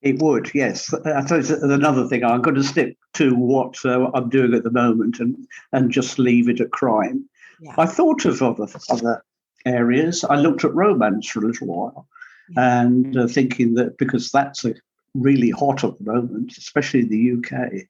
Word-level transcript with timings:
It 0.00 0.20
would, 0.20 0.54
yes. 0.54 0.94
I 1.04 1.22
suppose 1.22 1.50
another 1.50 2.06
thing. 2.06 2.24
I'm 2.24 2.42
going 2.42 2.54
to 2.54 2.62
stick 2.62 2.96
to 3.14 3.34
what 3.34 3.76
uh, 3.84 4.10
I'm 4.14 4.28
doing 4.28 4.54
at 4.54 4.62
the 4.62 4.70
moment 4.70 5.18
and 5.18 5.36
and 5.72 5.90
just 5.90 6.18
leave 6.18 6.48
it 6.48 6.60
at 6.60 6.70
crime. 6.70 7.28
Yeah. 7.60 7.74
I 7.76 7.86
thought 7.86 8.24
of 8.24 8.40
other 8.40 8.68
other 8.90 9.24
areas. 9.66 10.24
I 10.24 10.36
looked 10.36 10.64
at 10.64 10.74
romance 10.74 11.28
for 11.28 11.40
a 11.40 11.48
little 11.48 11.66
while, 11.66 12.06
yeah. 12.50 12.82
and 12.82 13.16
uh, 13.16 13.26
thinking 13.26 13.74
that 13.74 13.98
because 13.98 14.30
that's 14.30 14.64
a 14.64 14.74
really 15.14 15.50
hot 15.50 15.82
at 15.82 15.98
the 15.98 16.12
moment, 16.12 16.56
especially 16.56 17.00
in 17.00 17.08
the 17.08 17.32
UK. 17.32 17.60
Okay. 17.72 17.86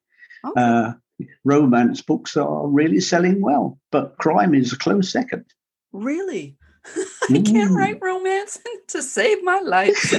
Uh, 0.56 0.92
romance 1.44 2.00
books 2.00 2.36
are 2.36 2.66
really 2.66 3.00
selling 3.00 3.42
well, 3.42 3.78
but 3.90 4.16
crime 4.18 4.54
is 4.54 4.72
a 4.72 4.78
close 4.78 5.12
second. 5.12 5.44
Really? 5.92 6.56
I 7.30 7.42
can't 7.42 7.72
mm. 7.72 7.76
write 7.76 7.98
romance 8.00 8.58
to 8.88 9.02
save 9.02 9.42
my 9.42 9.60
life. 9.60 10.14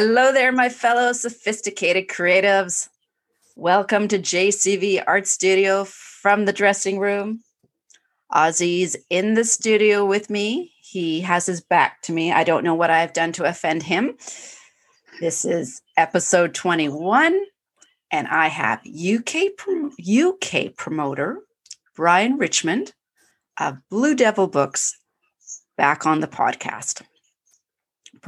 Hello 0.00 0.30
there, 0.30 0.52
my 0.52 0.68
fellow 0.68 1.12
sophisticated 1.12 2.06
creatives. 2.06 2.88
Welcome 3.56 4.06
to 4.06 4.16
JCV 4.20 5.02
Art 5.04 5.26
Studio 5.26 5.82
from 5.82 6.44
the 6.44 6.52
dressing 6.52 7.00
room. 7.00 7.42
Ozzy's 8.32 8.96
in 9.10 9.34
the 9.34 9.42
studio 9.42 10.06
with 10.06 10.30
me. 10.30 10.72
He 10.80 11.22
has 11.22 11.46
his 11.46 11.60
back 11.60 12.00
to 12.02 12.12
me. 12.12 12.30
I 12.30 12.44
don't 12.44 12.62
know 12.62 12.76
what 12.76 12.90
I've 12.90 13.12
done 13.12 13.32
to 13.32 13.44
offend 13.44 13.82
him. 13.82 14.16
This 15.18 15.44
is 15.44 15.82
episode 15.96 16.54
21, 16.54 17.36
and 18.12 18.28
I 18.28 18.46
have 18.46 18.80
UK, 18.86 19.46
UK 19.98 20.76
promoter 20.76 21.40
Brian 21.96 22.38
Richmond 22.38 22.92
of 23.58 23.78
Blue 23.90 24.14
Devil 24.14 24.46
Books 24.46 24.96
back 25.76 26.06
on 26.06 26.20
the 26.20 26.28
podcast. 26.28 27.02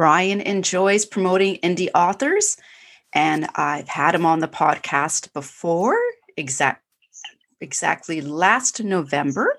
Brian 0.01 0.41
enjoys 0.41 1.05
promoting 1.05 1.57
indie 1.57 1.91
authors, 1.95 2.57
and 3.13 3.47
I've 3.55 3.87
had 3.87 4.15
him 4.15 4.25
on 4.25 4.39
the 4.39 4.49
podcast 4.49 5.31
before, 5.35 5.99
exact, 6.39 6.83
exactly 7.61 8.23
last 8.23 8.83
November. 8.83 9.59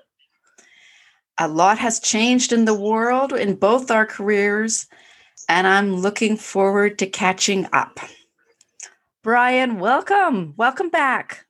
A 1.38 1.46
lot 1.46 1.78
has 1.78 2.00
changed 2.00 2.52
in 2.52 2.64
the 2.64 2.74
world 2.74 3.32
in 3.32 3.54
both 3.54 3.88
our 3.92 4.04
careers, 4.04 4.88
and 5.48 5.64
I'm 5.64 5.94
looking 5.94 6.36
forward 6.36 6.98
to 6.98 7.06
catching 7.06 7.68
up. 7.72 8.00
Brian, 9.22 9.78
welcome. 9.78 10.54
Welcome 10.56 10.88
back. 10.88 11.46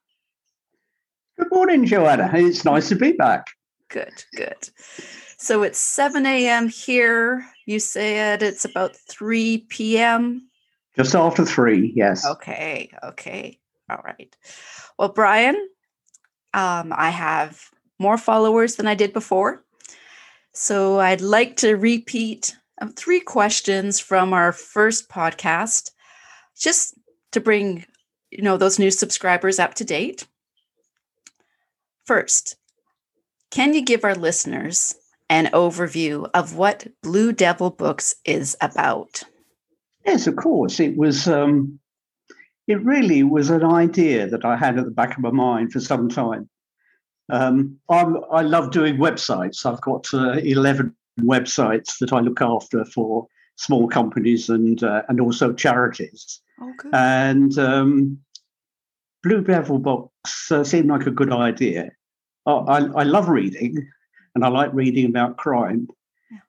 Good 1.38 1.48
morning, 1.50 1.86
Joanna. 1.86 2.30
It's 2.34 2.66
nice 2.66 2.90
to 2.90 2.96
be 2.96 3.12
back. 3.12 3.46
Good, 3.88 4.24
good. 4.36 4.68
So 5.42 5.64
it's 5.64 5.80
7 5.80 6.24
a.m. 6.24 6.68
here. 6.68 7.44
You 7.66 7.80
said 7.80 8.44
it's 8.44 8.64
about 8.64 8.94
3 8.94 9.66
p.m. 9.68 10.48
Just 10.94 11.16
after 11.16 11.44
3, 11.44 11.92
yes. 11.96 12.24
Okay, 12.24 12.88
okay. 13.02 13.58
All 13.90 13.98
right. 14.04 14.36
Well, 15.00 15.08
Brian, 15.08 15.56
um, 16.54 16.92
I 16.96 17.10
have 17.10 17.60
more 17.98 18.18
followers 18.18 18.76
than 18.76 18.86
I 18.86 18.94
did 18.94 19.12
before. 19.12 19.64
So 20.52 21.00
I'd 21.00 21.20
like 21.20 21.56
to 21.56 21.74
repeat 21.74 22.54
um, 22.80 22.92
three 22.92 23.20
questions 23.20 23.98
from 23.98 24.32
our 24.32 24.52
first 24.52 25.08
podcast 25.08 25.90
just 26.56 26.94
to 27.32 27.40
bring 27.40 27.84
you 28.30 28.42
know 28.42 28.56
those 28.58 28.78
new 28.78 28.92
subscribers 28.92 29.58
up 29.58 29.74
to 29.74 29.84
date. 29.84 30.24
First, 32.04 32.54
can 33.50 33.74
you 33.74 33.82
give 33.82 34.04
our 34.04 34.14
listeners 34.14 34.94
an 35.33 35.47
overview 35.55 36.29
of 36.34 36.56
what 36.56 36.86
Blue 37.02 37.33
Devil 37.33 37.70
Books 37.70 38.14
is 38.27 38.55
about? 38.61 39.23
Yes, 40.05 40.27
of 40.27 40.36
course. 40.36 40.79
It 40.79 40.96
was. 40.98 41.27
Um, 41.27 41.80
it 42.68 42.84
really 42.84 43.23
was 43.23 43.48
an 43.51 43.64
idea 43.64 44.29
that 44.29 44.45
I 44.45 44.56
had 44.56 44.79
at 44.79 44.84
the 44.84 44.90
back 44.90 45.17
of 45.17 45.23
my 45.23 45.30
mind 45.30 45.73
for 45.73 45.80
some 45.80 46.08
time. 46.08 46.48
Um, 47.30 47.79
i 47.89 48.42
love 48.42 48.73
doing 48.73 48.98
websites. 48.98 49.64
I've 49.64 49.80
got 49.80 50.06
uh, 50.12 50.33
eleven 50.45 50.95
websites 51.20 51.98
that 52.01 52.12
I 52.12 52.20
look 52.20 52.42
after 52.42 52.85
for 52.85 53.27
small 53.56 53.89
companies 53.89 54.51
and 54.51 54.83
uh, 54.85 55.02
and 55.08 55.18
also 55.18 55.55
charities. 55.55 56.42
Oh, 56.61 56.73
good. 56.77 56.95
And 56.95 57.58
um, 57.58 58.18
Blue 59.23 59.40
Devil 59.40 59.79
Books 59.79 60.52
uh, 60.52 60.62
seemed 60.62 60.89
like 60.89 61.06
a 61.06 61.11
good 61.11 61.33
idea. 61.33 61.90
I, 62.45 62.52
I, 62.52 62.79
I 62.79 63.02
love 63.05 63.30
reading, 63.30 63.89
and 64.34 64.44
I 64.44 64.48
like 64.48 64.72
reading 64.72 65.06
about 65.06 65.36
crime. 65.36 65.88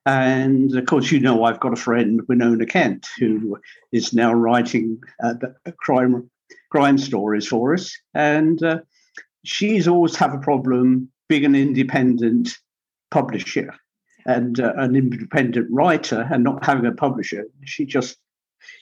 And 0.05 0.73
of 0.75 0.85
course, 0.85 1.11
you 1.11 1.19
know, 1.19 1.44
I've 1.44 1.59
got 1.59 1.73
a 1.73 1.81
friend, 1.81 2.21
Winona 2.27 2.66
Kent, 2.66 3.07
who 3.19 3.57
is 3.91 4.13
now 4.13 4.33
writing 4.33 5.01
uh, 5.23 5.33
crime 5.77 6.29
crime 6.69 6.97
stories 6.97 7.47
for 7.47 7.73
us. 7.73 7.95
And 8.13 8.63
uh, 8.63 8.79
she's 9.44 9.88
always 9.88 10.16
have 10.16 10.33
a 10.33 10.39
problem 10.39 11.09
being 11.29 11.45
an 11.45 11.55
independent 11.55 12.57
publisher 13.11 13.73
and 14.25 14.59
uh, 14.59 14.73
an 14.77 14.95
independent 14.95 15.67
writer 15.69 16.27
and 16.31 16.44
not 16.44 16.65
having 16.65 16.85
a 16.85 16.91
publisher. 16.91 17.45
She 17.65 17.85
just 17.85 18.17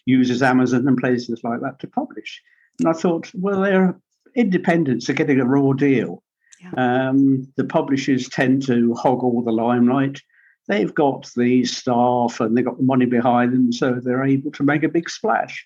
uses 0.06 0.42
Amazon 0.44 0.88
and 0.88 0.98
places 0.98 1.42
like 1.44 1.62
that 1.62 1.80
to 1.80 1.88
publish. 1.88 2.42
And 2.80 2.88
I 2.88 2.94
thought, 2.94 3.32
well, 3.34 3.62
they're 3.62 4.00
independents 4.36 5.10
are 5.10 5.14
getting 5.14 5.40
a 5.40 5.46
raw 5.46 5.74
deal. 5.74 6.24
Yeah. 6.62 7.10
Um, 7.10 7.52
the 7.58 7.64
publishers 7.64 8.30
tend 8.30 8.66
to 8.68 8.94
hog 8.94 9.24
all 9.24 9.42
the 9.42 9.52
limelight. 9.52 10.22
They've 10.68 10.94
got 10.94 11.30
the 11.36 11.66
staff 11.66 12.40
and 12.40 12.56
they've 12.56 12.66
got 12.66 12.78
the 12.78 12.84
money 12.84 13.06
behind 13.06 13.54
them, 13.54 13.72
so 13.72 14.00
they're 14.02 14.24
able 14.24 14.52
to 14.52 14.64
make 14.64 14.84
a 14.84 14.90
big 14.90 15.10
splash. 15.10 15.66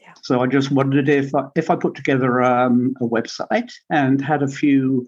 Yeah. 0.00 0.14
So 0.22 0.40
I 0.40 0.46
just 0.46 0.70
wondered 0.70 1.08
if 1.08 1.34
I, 1.34 1.48
if 1.56 1.68
I 1.68 1.76
put 1.76 1.94
together 1.94 2.42
um, 2.42 2.94
a 3.00 3.04
website 3.04 3.72
and 3.90 4.20
had 4.20 4.42
a 4.42 4.48
few 4.48 5.06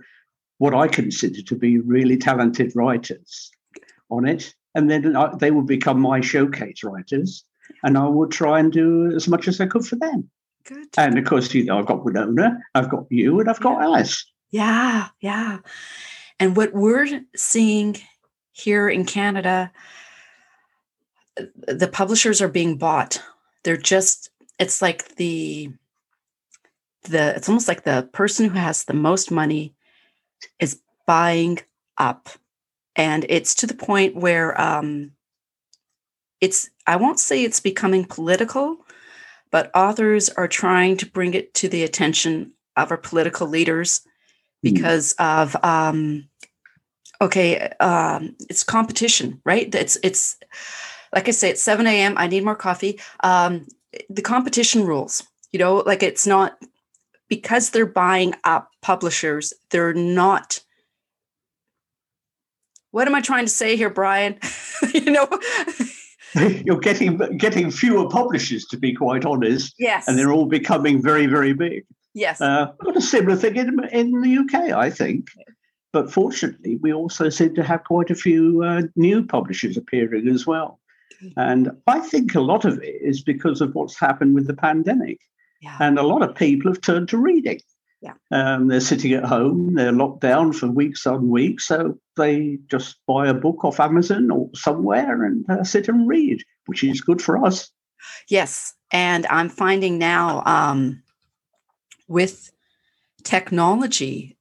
what 0.58 0.74
I 0.74 0.88
consider 0.88 1.40
to 1.40 1.54
be 1.54 1.78
really 1.78 2.16
talented 2.16 2.72
writers 2.74 3.50
on 4.10 4.26
it, 4.26 4.52
and 4.74 4.90
then 4.90 5.14
I, 5.14 5.34
they 5.36 5.52
would 5.52 5.66
become 5.66 6.00
my 6.00 6.20
showcase 6.20 6.82
writers, 6.82 7.44
and 7.84 7.96
I 7.96 8.08
would 8.08 8.32
try 8.32 8.58
and 8.58 8.72
do 8.72 9.12
as 9.14 9.28
much 9.28 9.46
as 9.46 9.60
I 9.60 9.66
could 9.66 9.86
for 9.86 9.96
them. 9.96 10.28
Good. 10.64 10.88
And 10.96 11.16
of 11.16 11.24
course, 11.24 11.54
you 11.54 11.64
know, 11.64 11.78
I've 11.78 11.86
got 11.86 12.04
Winona, 12.04 12.58
I've 12.74 12.90
got 12.90 13.04
you, 13.08 13.38
and 13.38 13.48
I've 13.48 13.60
got 13.60 13.78
yeah. 13.78 13.84
Alice. 13.84 14.26
Yeah, 14.50 15.08
yeah. 15.20 15.58
And 16.40 16.56
what 16.56 16.72
we're 16.72 17.22
seeing 17.36 17.96
here 18.52 18.88
in 18.88 19.04
Canada, 19.04 19.72
the 21.66 21.88
publishers 21.88 22.40
are 22.40 22.48
being 22.48 22.78
bought. 22.78 23.22
They're 23.64 23.76
just, 23.76 24.30
it's 24.58 24.80
like 24.80 25.16
the, 25.16 25.70
the, 27.02 27.36
it's 27.36 27.48
almost 27.48 27.68
like 27.68 27.84
the 27.84 28.08
person 28.12 28.48
who 28.48 28.58
has 28.58 28.84
the 28.84 28.94
most 28.94 29.30
money 29.30 29.74
is 30.58 30.80
buying 31.06 31.58
up. 31.96 32.28
And 32.96 33.26
it's 33.28 33.54
to 33.56 33.66
the 33.66 33.74
point 33.74 34.16
where 34.16 34.60
um, 34.60 35.12
it's, 36.40 36.70
I 36.86 36.96
won't 36.96 37.20
say 37.20 37.44
it's 37.44 37.60
becoming 37.60 38.04
political, 38.04 38.78
but 39.50 39.70
authors 39.74 40.28
are 40.30 40.48
trying 40.48 40.96
to 40.98 41.06
bring 41.06 41.34
it 41.34 41.54
to 41.54 41.68
the 41.68 41.84
attention 41.84 42.52
of 42.76 42.90
our 42.90 42.96
political 42.96 43.46
leaders. 43.46 44.02
Because 44.62 45.14
mm. 45.14 45.42
of 45.42 45.56
um, 45.64 46.28
okay, 47.20 47.58
um, 47.80 48.36
it's 48.48 48.64
competition, 48.64 49.40
right? 49.44 49.72
It's 49.74 49.96
it's 50.02 50.38
like 51.14 51.28
I 51.28 51.32
say, 51.32 51.50
it's 51.50 51.62
7 51.62 51.86
a.m. 51.86 52.14
I 52.16 52.26
need 52.26 52.44
more 52.44 52.56
coffee. 52.56 53.00
Um, 53.20 53.66
the 54.10 54.22
competition 54.22 54.84
rules, 54.84 55.22
you 55.52 55.58
know, 55.58 55.76
like 55.76 56.02
it's 56.02 56.26
not 56.26 56.58
because 57.28 57.70
they're 57.70 57.86
buying 57.86 58.34
up 58.44 58.70
publishers, 58.82 59.52
they're 59.70 59.94
not. 59.94 60.60
What 62.90 63.06
am 63.06 63.14
I 63.14 63.20
trying 63.20 63.44
to 63.44 63.50
say 63.50 63.76
here, 63.76 63.90
Brian? 63.90 64.38
you 64.94 65.10
know, 65.10 65.28
you're 66.64 66.80
getting 66.80 67.18
getting 67.36 67.70
fewer 67.70 68.08
publishers, 68.08 68.64
to 68.66 68.78
be 68.78 68.94
quite 68.94 69.24
honest. 69.24 69.74
Yes, 69.78 70.08
and 70.08 70.18
they're 70.18 70.32
all 70.32 70.46
becoming 70.46 71.02
very, 71.02 71.26
very 71.26 71.52
big. 71.52 71.84
Yes. 72.18 72.40
Uh, 72.40 72.72
got 72.82 72.96
a 72.96 73.00
similar 73.00 73.36
thing 73.36 73.56
in, 73.56 73.84
in 73.92 74.20
the 74.20 74.38
UK, 74.38 74.72
I 74.72 74.90
think. 74.90 75.28
But 75.92 76.12
fortunately, 76.12 76.76
we 76.76 76.92
also 76.92 77.28
seem 77.28 77.54
to 77.54 77.62
have 77.62 77.84
quite 77.84 78.10
a 78.10 78.14
few 78.14 78.62
uh, 78.62 78.82
new 78.96 79.24
publishers 79.24 79.76
appearing 79.76 80.28
as 80.28 80.46
well. 80.46 80.80
And 81.36 81.70
I 81.86 82.00
think 82.00 82.34
a 82.34 82.40
lot 82.40 82.64
of 82.64 82.80
it 82.82 82.96
is 83.00 83.22
because 83.22 83.60
of 83.60 83.74
what's 83.74 83.98
happened 83.98 84.34
with 84.34 84.46
the 84.46 84.54
pandemic. 84.54 85.18
Yeah. 85.60 85.76
And 85.80 85.98
a 85.98 86.04
lot 86.04 86.22
of 86.22 86.34
people 86.34 86.70
have 86.70 86.80
turned 86.80 87.08
to 87.08 87.18
reading. 87.18 87.60
Yeah. 88.00 88.14
Um, 88.30 88.68
they're 88.68 88.80
sitting 88.80 89.12
at 89.12 89.24
home, 89.24 89.74
they're 89.74 89.90
locked 89.90 90.20
down 90.20 90.52
for 90.52 90.68
weeks 90.68 91.06
on 91.06 91.28
weeks. 91.28 91.66
So 91.66 91.98
they 92.16 92.58
just 92.70 92.98
buy 93.08 93.26
a 93.26 93.34
book 93.34 93.64
off 93.64 93.80
Amazon 93.80 94.30
or 94.30 94.50
somewhere 94.54 95.24
and 95.24 95.44
uh, 95.50 95.64
sit 95.64 95.88
and 95.88 96.06
read, 96.06 96.44
which 96.66 96.84
is 96.84 97.00
good 97.00 97.20
for 97.20 97.44
us. 97.44 97.70
Yes. 98.28 98.74
And 98.92 99.26
I'm 99.26 99.48
finding 99.48 99.98
now 99.98 100.44
um, 100.46 101.02
with 102.08 102.50
technology, 103.22 104.36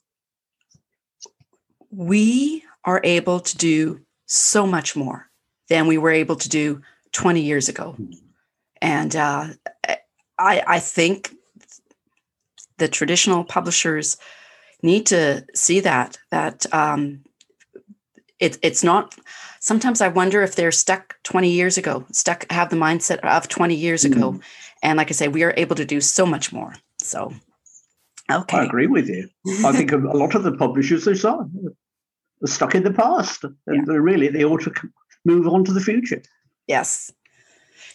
we 1.91 2.63
are 2.83 3.01
able 3.03 3.39
to 3.41 3.57
do 3.57 4.01
so 4.25 4.65
much 4.65 4.95
more 4.95 5.29
than 5.69 5.87
we 5.87 5.97
were 5.97 6.11
able 6.11 6.35
to 6.37 6.49
do 6.49 6.81
20 7.11 7.41
years 7.41 7.69
ago. 7.69 7.95
And 8.81 9.15
uh, 9.15 9.47
I, 10.39 10.63
I 10.65 10.79
think 10.79 11.33
the 12.77 12.87
traditional 12.87 13.43
publishers 13.43 14.17
need 14.83 15.07
to 15.07 15.45
see 15.55 15.79
that 15.79 16.17
that 16.29 16.71
um, 16.71 17.23
it, 18.39 18.59
it's 18.61 18.83
not 18.83 19.15
sometimes 19.59 20.01
i 20.01 20.07
wonder 20.07 20.43
if 20.43 20.55
they're 20.55 20.71
stuck 20.71 21.15
20 21.23 21.49
years 21.49 21.79
ago 21.79 22.05
stuck 22.11 22.49
have 22.51 22.69
the 22.69 22.75
mindset 22.75 23.17
of 23.21 23.47
20 23.47 23.73
years 23.73 24.03
mm 24.03 24.15
ago 24.15 24.39
and 24.83 24.97
like 24.97 25.09
i 25.09 25.13
say 25.13 25.27
we 25.27 25.43
are 25.43 25.53
able 25.57 25.75
to 25.75 25.85
do 25.85 25.99
so 26.01 26.25
much 26.25 26.53
more. 26.53 26.75
So 26.99 27.33
okay 28.31 28.57
i 28.57 28.63
agree 28.63 28.87
with 28.87 29.07
you 29.07 29.27
i 29.65 29.71
think 29.71 29.91
a 29.91 29.97
lot 29.97 30.35
of 30.35 30.43
the 30.43 30.55
publishers 30.55 31.05
they're 31.05 31.15
stuck 32.45 32.75
in 32.75 32.83
the 32.83 32.93
past 32.93 33.43
and 33.43 33.87
yeah. 33.87 33.93
really 33.93 34.27
they 34.27 34.43
ought 34.43 34.61
to 34.61 34.71
move 35.25 35.47
on 35.47 35.63
to 35.63 35.73
the 35.73 35.81
future 35.81 36.21
yes 36.67 37.11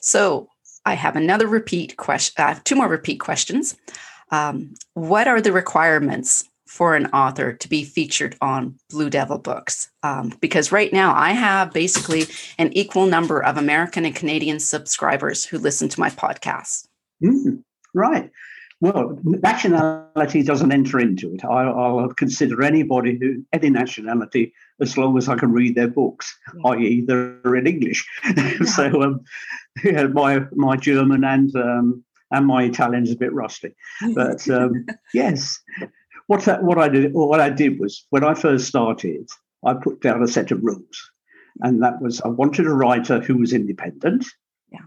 so 0.00 0.48
i 0.84 0.94
have 0.94 1.16
another 1.16 1.46
repeat 1.46 1.96
question 1.96 2.44
i 2.44 2.48
have 2.48 2.64
two 2.64 2.76
more 2.76 2.88
repeat 2.88 3.18
questions 3.18 3.76
um, 4.30 4.72
what 4.94 5.28
are 5.28 5.42
the 5.42 5.52
requirements 5.52 6.48
for 6.72 6.96
an 6.96 7.04
author 7.08 7.52
to 7.52 7.68
be 7.68 7.84
featured 7.84 8.34
on 8.40 8.74
Blue 8.88 9.10
Devil 9.10 9.36
Books. 9.36 9.90
Um, 10.02 10.32
because 10.40 10.72
right 10.72 10.90
now 10.90 11.14
I 11.14 11.32
have 11.32 11.70
basically 11.70 12.24
an 12.56 12.72
equal 12.72 13.04
number 13.04 13.44
of 13.44 13.58
American 13.58 14.06
and 14.06 14.16
Canadian 14.16 14.58
subscribers 14.58 15.44
who 15.44 15.58
listen 15.58 15.90
to 15.90 16.00
my 16.00 16.08
podcast. 16.08 16.86
Mm, 17.22 17.62
right. 17.92 18.30
Well, 18.82 19.16
nationality 19.22 20.42
doesn't 20.42 20.72
enter 20.72 20.98
into 20.98 21.32
it. 21.32 21.44
I, 21.44 21.70
will 21.92 22.12
consider 22.14 22.64
anybody 22.64 23.16
who, 23.16 23.44
any 23.52 23.70
nationality, 23.70 24.52
as 24.80 24.98
long 24.98 25.16
as 25.16 25.28
I 25.28 25.36
can 25.36 25.52
read 25.52 25.76
their 25.76 25.86
books, 25.86 26.36
yeah. 26.52 26.70
i.e., 26.70 27.04
they're 27.06 27.54
in 27.54 27.68
English. 27.68 28.04
Yeah. 28.36 28.64
so, 28.64 29.02
um, 29.04 29.20
yeah, 29.84 30.08
my 30.08 30.40
my 30.50 30.76
German 30.76 31.22
and 31.22 31.54
um, 31.54 32.02
and 32.32 32.44
my 32.44 32.64
Italian 32.64 33.04
is 33.04 33.12
a 33.12 33.16
bit 33.16 33.32
rusty, 33.32 33.72
but 34.16 34.50
um, 34.58 34.84
yes, 35.14 35.60
what 36.26 36.48
I, 36.48 36.60
what 36.60 36.78
I 36.78 36.88
did 36.88 37.12
what 37.12 37.40
I 37.40 37.50
did 37.50 37.78
was 37.78 38.04
when 38.10 38.24
I 38.24 38.34
first 38.34 38.66
started, 38.66 39.28
I 39.64 39.74
put 39.74 40.00
down 40.02 40.24
a 40.24 40.26
set 40.26 40.50
of 40.50 40.64
rules, 40.64 41.10
and 41.60 41.80
that 41.84 42.02
was 42.02 42.20
I 42.20 42.28
wanted 42.28 42.66
a 42.66 42.74
writer 42.74 43.20
who 43.20 43.36
was 43.36 43.52
independent, 43.52 44.26
yeah, 44.72 44.80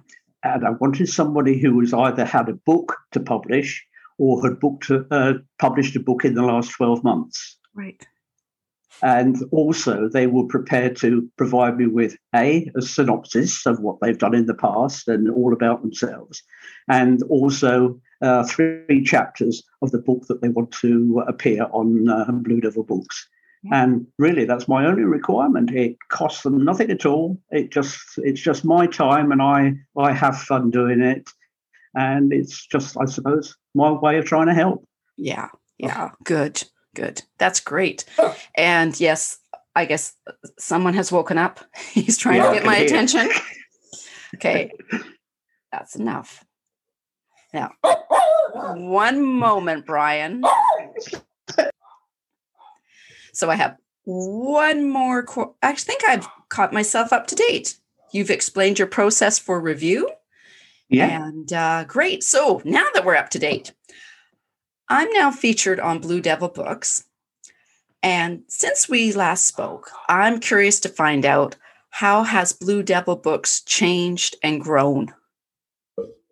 and 0.46 0.66
I 0.66 0.70
wanted 0.70 1.10
somebody 1.10 1.60
who 1.60 1.76
was 1.76 1.94
either 1.94 2.24
had 2.24 2.50
a 2.50 2.54
book 2.54 2.96
to 3.12 3.20
publish 3.20 3.86
or 4.18 4.42
had 4.42 4.60
booked 4.60 4.90
uh, 5.12 5.34
published 5.60 5.96
a 5.96 6.00
book 6.00 6.24
in 6.24 6.36
the 6.36 6.44
last 6.44 6.72
twelve 6.72 7.04
months, 7.04 7.58
right. 7.74 8.02
And 9.02 9.36
also, 9.52 10.08
they 10.08 10.26
were 10.28 10.48
prepared 10.48 10.96
to 10.98 11.30
provide 11.36 11.78
me 11.78 11.86
with 11.86 12.16
a, 12.34 12.72
a 12.78 12.82
synopsis 12.82 13.66
of 13.66 13.82
what 13.82 13.98
they've 14.00 14.18
done 14.18 14.34
in 14.34 14.46
the 14.46 14.54
past 14.54 15.10
and 15.10 15.30
all 15.30 15.52
about 15.52 15.82
themselves, 15.82 16.42
and 16.88 17.22
also 17.24 18.00
uh, 18.22 18.44
three 18.46 19.04
chapters 19.04 19.64
of 19.82 19.92
the 19.92 20.00
book 20.00 20.28
that 20.28 20.42
they 20.42 20.48
want 20.48 20.72
to 20.72 21.24
appear 21.28 21.68
on 21.72 22.08
uh, 22.08 22.32
Blue 22.32 22.62
Devil 22.62 22.84
Books. 22.84 23.28
And 23.72 24.08
really, 24.18 24.46
that's 24.46 24.68
my 24.68 24.86
only 24.86 25.04
requirement. 25.04 25.72
It 25.72 25.98
costs 26.10 26.44
them 26.44 26.64
nothing 26.64 26.92
at 26.92 27.06
all. 27.06 27.40
It 27.52 27.72
just 27.72 28.00
it's 28.18 28.42
just 28.42 28.66
my 28.66 28.88
time, 28.88 29.32
and 29.32 29.42
I 29.42 29.74
I 29.98 30.14
have 30.14 30.40
fun 30.42 30.70
doing 30.70 31.02
it, 31.02 31.30
and 31.96 32.32
it's 32.32 32.66
just 32.68 32.98
I 33.00 33.06
suppose 33.06 33.56
my 33.74 33.92
way 33.92 34.18
of 34.18 34.26
trying 34.26 34.48
to 34.48 34.54
help. 34.54 34.88
Yeah, 35.18 35.50
oh. 35.52 35.60
yeah, 35.78 36.12
good, 36.24 36.64
good. 36.94 37.22
That's 37.38 37.60
great. 37.60 38.06
Oh. 38.20 38.36
And 38.56 39.00
yes, 39.00 39.40
I 39.76 39.86
guess 39.86 40.14
someone 40.60 40.94
has 40.94 41.12
woken 41.12 41.38
up. 41.38 41.60
He's 41.92 42.18
trying 42.18 42.38
yeah, 42.38 42.50
to 42.50 42.54
get 42.56 42.66
my 42.66 42.76
hear. 42.76 42.86
attention. 42.86 43.30
Okay, 44.36 44.70
that's 45.72 45.96
enough. 45.96 46.44
Now, 47.54 47.72
one 48.54 49.24
moment, 49.24 49.86
Brian. 49.86 50.44
So 53.36 53.50
I 53.50 53.56
have 53.56 53.78
one 54.06 54.88
more. 54.90 55.24
Qu- 55.24 55.54
I 55.62 55.74
think 55.74 56.02
I've 56.08 56.28
caught 56.50 56.74
myself 56.74 57.12
up 57.12 57.28
to 57.28 57.36
date. 57.36 57.76
You've 58.12 58.32
explained 58.32 58.80
your 58.80 58.88
process 58.88 59.38
for 59.40 59.60
review. 59.60 60.10
Yeah. 60.90 61.26
And 61.26 61.52
uh, 61.52 61.84
great. 61.86 62.24
So 62.24 62.62
now 62.64 62.86
that 62.94 63.04
we're 63.04 63.16
up 63.16 63.30
to 63.32 63.40
date, 63.40 63.74
I'm 64.88 65.12
now 65.14 65.32
featured 65.32 65.80
on 65.80 66.00
Blue 66.00 66.22
Devil 66.22 66.50
Books. 66.50 67.06
And 68.04 68.44
since 68.48 68.88
we 68.88 69.12
last 69.14 69.48
spoke, 69.48 69.90
I'm 70.08 70.40
curious 70.40 70.80
to 70.82 70.90
find 70.90 71.26
out 71.26 71.56
how 71.90 72.24
has 72.24 72.54
Blue 72.54 72.84
Devil 72.84 73.16
Books 73.16 73.62
changed 73.62 74.36
and 74.44 74.62
grown? 74.62 75.14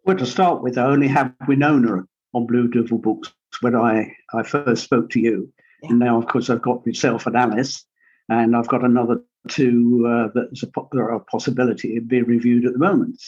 Well, 0.05 0.17
to 0.17 0.25
start 0.25 0.61
with, 0.61 0.77
I 0.77 0.83
only 0.83 1.07
have 1.07 1.33
Winona 1.47 2.03
on 2.33 2.45
Blue 2.45 2.67
Devil 2.67 2.97
Books 2.99 3.33
when 3.61 3.75
I, 3.75 4.15
I 4.33 4.43
first 4.43 4.83
spoke 4.83 5.09
to 5.11 5.19
you. 5.19 5.51
Yeah. 5.83 5.89
And 5.91 5.99
now, 5.99 6.17
of 6.17 6.27
course, 6.27 6.49
I've 6.49 6.61
got 6.61 6.85
myself 6.85 7.27
and 7.27 7.35
Alice, 7.35 7.85
and 8.29 8.55
I've 8.55 8.67
got 8.67 8.83
another 8.83 9.21
two 9.49 10.05
uh, 10.07 10.29
that's 10.33 10.63
a, 10.63 10.67
there 10.91 11.03
are 11.03 11.15
a 11.15 11.19
possibility 11.19 11.97
of 11.97 12.07
being 12.07 12.25
reviewed 12.25 12.65
at 12.65 12.73
the 12.73 12.79
moment. 12.79 13.21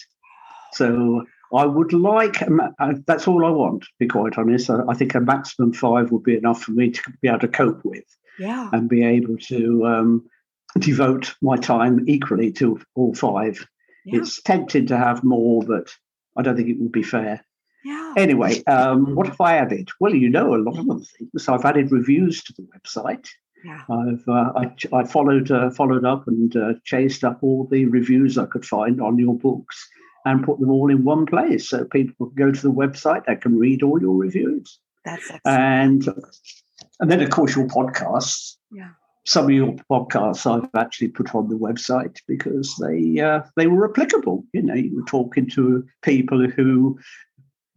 So 0.74 1.26
I 1.54 1.66
would 1.66 1.94
like, 1.94 2.42
uh, 2.42 2.94
that's 3.06 3.28
all 3.28 3.46
I 3.46 3.50
want, 3.50 3.84
to 3.84 3.90
be 4.00 4.08
quite 4.08 4.38
honest. 4.38 4.70
I, 4.70 4.82
I, 4.90 4.94
think 4.94 5.16
a 5.16 5.20
maximum 5.20 5.74
five 5.74 6.12
would 6.12 6.24
be 6.24 6.38
enough 6.38 6.64
for 6.64 6.72
me 6.72 6.92
to 6.92 7.02
be 7.22 7.28
able 7.28 7.40
to 7.40 7.48
cope 7.48 7.84
with. 7.84 8.04
Yeah. 8.40 8.70
And 8.74 8.90
be 8.90 9.04
able 9.04 9.38
to 9.48 9.86
um, 9.86 10.26
devote 10.78 11.36
my 11.42 11.56
time 11.56 12.04
equally 12.08 12.52
to 12.54 12.82
all 12.96 13.14
five. 13.14 13.66
Yeah. 14.06 14.20
It's 14.20 14.42
tempting 14.42 14.88
to 14.88 14.98
have 14.98 15.24
more, 15.24 15.64
but 15.64 15.96
I 16.36 16.42
don't 16.42 16.58
think 16.58 16.70
it 16.70 16.80
would 16.80 16.92
be 16.92 17.04
fair. 17.04 17.46
Yeah. 17.86 18.16
Anyway, 18.18 18.64
um, 18.64 19.14
what 19.14 19.28
have 19.28 19.40
I 19.40 19.58
added? 19.58 19.90
Well, 20.00 20.16
you 20.16 20.28
know 20.28 20.56
a 20.56 20.58
lot 20.58 20.80
of 20.80 20.90
other 20.90 21.06
things. 21.06 21.48
I've 21.48 21.66
added 21.66 21.92
reviews 21.92 22.44
to 22.44 22.54
the 22.54 22.68
website. 22.76 23.28
Yeah. 23.64 23.82
I've 23.90 24.28
uh, 24.28 24.54
I, 24.56 24.76
I, 24.92 25.04
followed 25.04 25.52
uh, 25.52 25.70
followed 25.70 26.04
up 26.04 26.28
and 26.28 26.56
uh, 26.56 26.74
chased 26.84 27.24
up 27.24 27.38
all 27.44 27.68
the 27.68 27.86
reviews 27.86 28.40
I 28.40 28.48
could 28.48 28.66
find 28.66 29.00
on 29.00 29.20
your 29.20 29.36
books 29.36 29.88
and 30.26 30.44
put 30.44 30.60
them 30.60 30.72
all 30.72 30.90
in 30.90 31.04
one 31.04 31.28
place 31.28 31.70
so 31.70 31.86
people 31.86 32.28
can 32.28 32.36
go 32.36 32.52
to 32.52 32.62
the 32.62 32.74
website. 32.74 33.26
They 33.26 33.36
can 33.36 33.56
read 33.56 33.84
all 33.84 34.02
your 34.02 34.16
reviews. 34.16 34.80
That's 35.04 35.30
excellent. 35.30 35.42
And 35.46 36.08
and 37.00 37.12
then 37.12 37.22
of 37.22 37.30
course 37.30 37.56
your 37.56 37.68
podcasts. 37.68 38.56
Yeah 38.72 38.90
some 39.28 39.46
of 39.46 39.52
your 39.52 39.74
podcasts 39.90 40.46
I've 40.46 40.70
actually 40.76 41.08
put 41.08 41.34
on 41.34 41.50
the 41.50 41.58
website 41.58 42.20
because 42.28 42.76
they 42.76 43.20
uh, 43.20 43.42
they 43.56 43.68
were 43.68 43.90
applicable. 43.90 44.46
You 44.54 44.62
know, 44.62 44.76
you 44.76 44.96
were 44.96 45.06
talking 45.06 45.50
to 45.52 45.84
people 46.04 46.48
who 46.48 47.00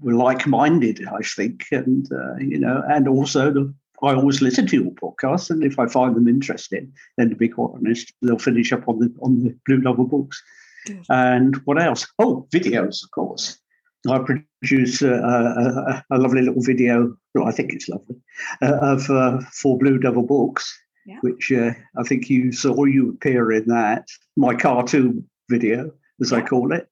were 0.00 0.14
like-minded, 0.14 1.06
I 1.06 1.20
think, 1.22 1.66
and 1.72 2.10
uh, 2.12 2.36
you 2.36 2.58
know, 2.58 2.82
and 2.88 3.08
also 3.08 3.50
the, 3.50 3.74
I 4.02 4.14
always 4.14 4.40
listen 4.40 4.66
to 4.68 4.76
your 4.76 4.92
podcasts, 4.92 5.50
and 5.50 5.64
if 5.64 5.78
I 5.78 5.86
find 5.86 6.14
them 6.14 6.28
interesting, 6.28 6.92
then 7.16 7.30
to 7.30 7.36
be 7.36 7.48
quite 7.48 7.72
honest, 7.74 8.12
they'll 8.22 8.38
finish 8.38 8.72
up 8.72 8.88
on 8.88 8.98
the 8.98 9.12
on 9.22 9.42
the 9.42 9.56
Blue 9.66 9.80
Devil 9.80 10.06
books. 10.06 10.42
Good. 10.86 11.04
And 11.10 11.56
what 11.64 11.80
else? 11.80 12.06
Oh, 12.18 12.46
videos, 12.52 13.02
of 13.04 13.10
course. 13.10 13.58
I 14.08 14.20
produce 14.20 15.02
a, 15.02 15.12
a, 15.12 16.04
a 16.12 16.18
lovely 16.18 16.42
little 16.42 16.62
video. 16.62 17.16
Well, 17.34 17.48
I 17.48 17.50
think 17.50 17.72
it's 17.72 17.88
lovely 17.88 18.16
uh, 18.62 18.78
of 18.80 19.10
uh, 19.10 19.40
for 19.52 19.76
Blue 19.76 19.98
Devil 19.98 20.22
books 20.22 20.72
yeah. 21.08 21.18
which 21.22 21.50
uh, 21.50 21.72
I 21.96 22.02
think 22.02 22.28
you 22.28 22.52
saw 22.52 22.84
you 22.84 23.10
appear 23.10 23.50
in 23.50 23.66
that, 23.68 24.06
my 24.36 24.54
cartoon 24.54 25.28
video, 25.48 25.90
as 26.20 26.30
yeah. 26.30 26.38
I 26.38 26.40
call 26.42 26.72
it. 26.72 26.86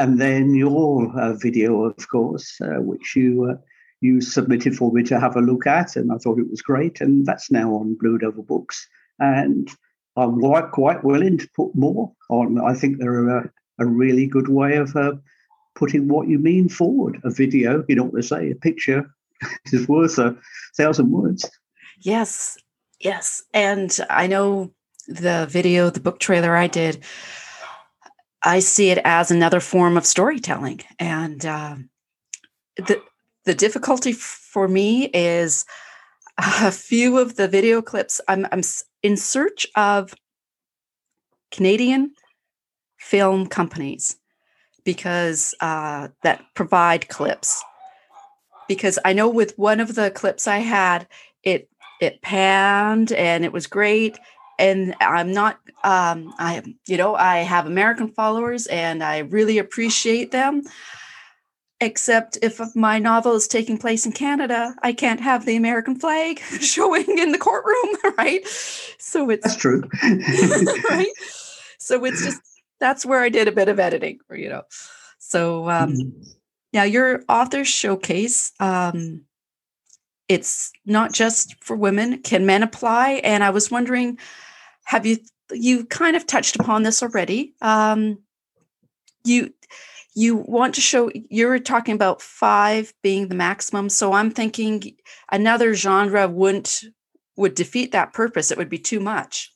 And 0.00 0.20
then 0.20 0.54
your 0.54 1.10
uh, 1.18 1.34
video, 1.34 1.84
of 1.84 2.08
course, 2.08 2.60
uh, 2.60 2.80
which 2.80 3.14
you 3.16 3.50
uh, 3.50 3.56
you 4.00 4.20
submitted 4.20 4.74
for 4.74 4.90
me 4.92 5.02
to 5.04 5.20
have 5.20 5.36
a 5.36 5.40
look 5.40 5.66
at, 5.66 5.96
and 5.96 6.10
I 6.10 6.16
thought 6.16 6.38
it 6.38 6.50
was 6.50 6.62
great. 6.62 7.00
And 7.00 7.26
that's 7.26 7.50
now 7.50 7.74
on 7.74 7.98
Blue 8.00 8.16
Devil 8.16 8.42
Books. 8.42 8.88
And 9.18 9.70
I'm 10.16 10.40
quite, 10.40 10.70
quite 10.70 11.04
willing 11.04 11.36
to 11.38 11.48
put 11.54 11.74
more 11.74 12.12
on. 12.30 12.58
I 12.64 12.74
think 12.74 12.98
they're 12.98 13.28
a, 13.28 13.50
a 13.78 13.86
really 13.86 14.26
good 14.26 14.48
way 14.48 14.76
of 14.76 14.96
uh, 14.96 15.12
putting 15.74 16.08
what 16.08 16.28
you 16.28 16.38
mean 16.38 16.70
forward. 16.70 17.20
A 17.24 17.30
video, 17.30 17.84
you 17.88 17.94
know 17.94 18.04
what 18.04 18.14
they 18.14 18.22
say, 18.22 18.50
a 18.50 18.54
picture 18.54 19.04
is 19.72 19.86
worth 19.86 20.18
a 20.18 20.34
thousand 20.78 21.10
words. 21.10 21.50
Yes, 22.00 22.56
Yes. 23.00 23.42
And 23.54 23.98
I 24.10 24.26
know 24.26 24.72
the 25.08 25.46
video, 25.50 25.90
the 25.90 26.00
book 26.00 26.18
trailer 26.20 26.54
I 26.54 26.66
did, 26.66 27.02
I 28.42 28.60
see 28.60 28.90
it 28.90 28.98
as 29.04 29.30
another 29.30 29.60
form 29.60 29.96
of 29.96 30.06
storytelling. 30.06 30.80
And 30.98 31.44
uh, 31.44 31.76
the, 32.76 33.02
the 33.44 33.54
difficulty 33.54 34.12
for 34.12 34.68
me 34.68 35.06
is 35.06 35.64
a 36.38 36.70
few 36.70 37.18
of 37.18 37.36
the 37.36 37.48
video 37.48 37.82
clips. 37.82 38.20
I'm, 38.28 38.46
I'm 38.50 38.62
in 39.02 39.16
search 39.16 39.66
of 39.74 40.14
Canadian 41.50 42.14
film 42.98 43.46
companies 43.46 44.16
because 44.84 45.54
uh, 45.60 46.08
that 46.22 46.42
provide 46.54 47.08
clips 47.08 47.62
because 48.70 49.00
I 49.04 49.14
know 49.14 49.28
with 49.28 49.58
one 49.58 49.80
of 49.80 49.96
the 49.96 50.12
clips 50.12 50.46
I 50.46 50.58
had, 50.58 51.08
it 51.42 51.68
it 52.00 52.22
panned 52.22 53.10
and 53.10 53.44
it 53.44 53.52
was 53.52 53.66
great. 53.66 54.16
And 54.60 54.94
I'm 55.00 55.32
not, 55.32 55.58
um, 55.82 56.32
I 56.38 56.62
you 56.86 56.96
know, 56.96 57.14
I 57.16 57.38
have 57.38 57.66
American 57.66 58.08
followers 58.08 58.66
and 58.68 59.02
I 59.02 59.18
really 59.20 59.58
appreciate 59.58 60.30
them. 60.30 60.62
Except 61.82 62.36
if 62.42 62.60
my 62.76 62.98
novel 62.98 63.32
is 63.34 63.48
taking 63.48 63.78
place 63.78 64.04
in 64.04 64.12
Canada, 64.12 64.74
I 64.82 64.92
can't 64.92 65.18
have 65.20 65.46
the 65.46 65.56
American 65.56 65.96
flag 65.98 66.38
showing 66.60 67.18
in 67.18 67.32
the 67.32 67.38
courtroom, 67.38 67.96
right? 68.18 68.46
So 68.98 69.30
it's 69.30 69.44
That's 69.44 69.56
true. 69.56 69.88
right. 70.90 71.08
So 71.78 72.04
it's 72.04 72.22
just 72.22 72.42
that's 72.80 73.06
where 73.06 73.20
I 73.22 73.30
did 73.30 73.48
a 73.48 73.52
bit 73.52 73.68
of 73.68 73.80
editing, 73.80 74.20
or 74.28 74.36
you 74.36 74.50
know. 74.50 74.62
So 75.18 75.70
um, 75.70 75.92
Mhm. 75.92 76.34
now 76.74 76.82
your 76.82 77.22
author 77.30 77.64
showcase, 77.64 78.52
um, 78.60 79.22
it's 80.28 80.70
not 80.84 81.12
just 81.14 81.56
for 81.64 81.76
women. 81.76 82.18
Can 82.22 82.44
men 82.44 82.62
apply? 82.62 83.20
And 83.24 83.42
I 83.42 83.50
was 83.50 83.70
wondering, 83.70 84.18
have 84.90 85.06
you 85.06 85.18
you 85.52 85.84
kind 85.84 86.16
of 86.16 86.26
touched 86.26 86.56
upon 86.56 86.82
this 86.82 87.00
already? 87.00 87.54
Um, 87.62 88.18
you 89.24 89.54
you 90.16 90.34
want 90.34 90.74
to 90.74 90.80
show 90.80 91.12
you're 91.14 91.60
talking 91.60 91.94
about 91.94 92.20
five 92.20 92.92
being 93.00 93.28
the 93.28 93.36
maximum. 93.36 93.88
So 93.88 94.12
I'm 94.12 94.32
thinking 94.32 94.96
another 95.30 95.74
genre 95.74 96.26
wouldn't 96.26 96.82
would 97.36 97.54
defeat 97.54 97.92
that 97.92 98.12
purpose. 98.12 98.50
It 98.50 98.58
would 98.58 98.68
be 98.68 98.80
too 98.80 98.98
much. 98.98 99.52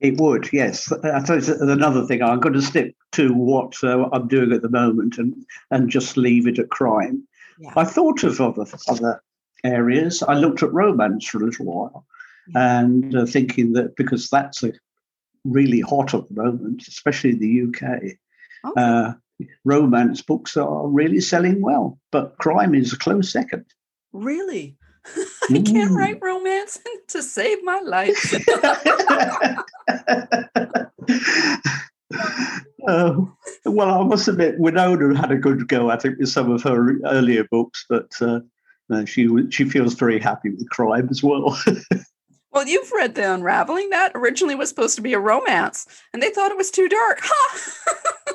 It 0.00 0.18
would, 0.18 0.50
yes. 0.54 0.90
I 1.04 1.20
suppose 1.20 1.50
another 1.50 2.06
thing. 2.06 2.22
I'm 2.22 2.40
going 2.40 2.54
to 2.54 2.62
stick 2.62 2.96
to 3.12 3.34
what 3.34 3.74
uh, 3.84 4.08
I'm 4.10 4.26
doing 4.26 4.52
at 4.52 4.62
the 4.62 4.70
moment 4.70 5.18
and 5.18 5.34
and 5.70 5.90
just 5.90 6.16
leave 6.16 6.46
it 6.48 6.58
at 6.58 6.70
crime. 6.70 7.28
Yeah. 7.58 7.74
I 7.76 7.84
thought 7.84 8.24
of 8.24 8.40
other 8.40 8.64
other 8.88 9.22
areas. 9.64 10.22
I 10.22 10.32
looked 10.32 10.62
at 10.62 10.72
romance 10.72 11.28
for 11.28 11.42
a 11.42 11.44
little 11.44 11.66
while, 11.66 12.06
and 12.54 13.14
uh, 13.14 13.26
thinking 13.26 13.72
that 13.74 13.94
because 13.96 14.28
that's 14.30 14.62
a 14.62 14.72
really 15.44 15.80
hot 15.80 16.14
at 16.14 16.28
the 16.28 16.34
moment, 16.42 16.86
especially 16.88 17.30
in 17.30 17.38
the 17.38 17.62
UK, 17.68 18.16
Okay. 18.64 18.80
uh, 18.80 19.12
romance 19.64 20.22
books 20.22 20.56
are 20.56 20.86
really 20.86 21.20
selling 21.20 21.60
well. 21.60 21.98
But 22.12 22.38
crime 22.38 22.74
is 22.76 22.92
a 22.92 22.98
close 22.98 23.32
second. 23.32 23.64
Really? 24.12 24.76
I 25.50 25.60
can't 25.64 25.90
Mm. 25.90 25.96
write 25.96 26.18
romance 26.22 26.78
to 27.08 27.22
save 27.22 27.64
my 27.64 27.80
life. 27.80 28.32
Oh, 32.88 33.32
well, 33.64 34.02
I 34.02 34.04
must 34.04 34.28
admit, 34.28 34.58
Winona 34.58 35.16
had 35.18 35.30
a 35.30 35.36
good 35.36 35.68
go 35.68 35.90
at 35.90 36.04
it 36.04 36.18
with 36.18 36.28
some 36.28 36.50
of 36.50 36.62
her 36.64 36.96
earlier 37.06 37.44
books, 37.50 37.84
but 37.88 38.10
uh, 38.20 38.40
she 39.06 39.28
she 39.50 39.64
feels 39.68 39.94
very 39.94 40.18
happy 40.18 40.50
with 40.50 40.68
crime 40.70 41.08
as 41.10 41.22
well. 41.22 41.56
Well, 42.52 42.66
you've 42.66 42.92
read 42.92 43.14
The 43.14 43.32
Unraveling. 43.32 43.90
That 43.90 44.12
originally 44.14 44.54
was 44.54 44.68
supposed 44.68 44.96
to 44.96 45.02
be 45.02 45.14
a 45.14 45.18
romance, 45.18 45.86
and 46.12 46.22
they 46.22 46.30
thought 46.30 46.50
it 46.50 46.56
was 46.56 46.70
too 46.70 46.88
dark. 46.88 47.20
Ha! 47.22 47.94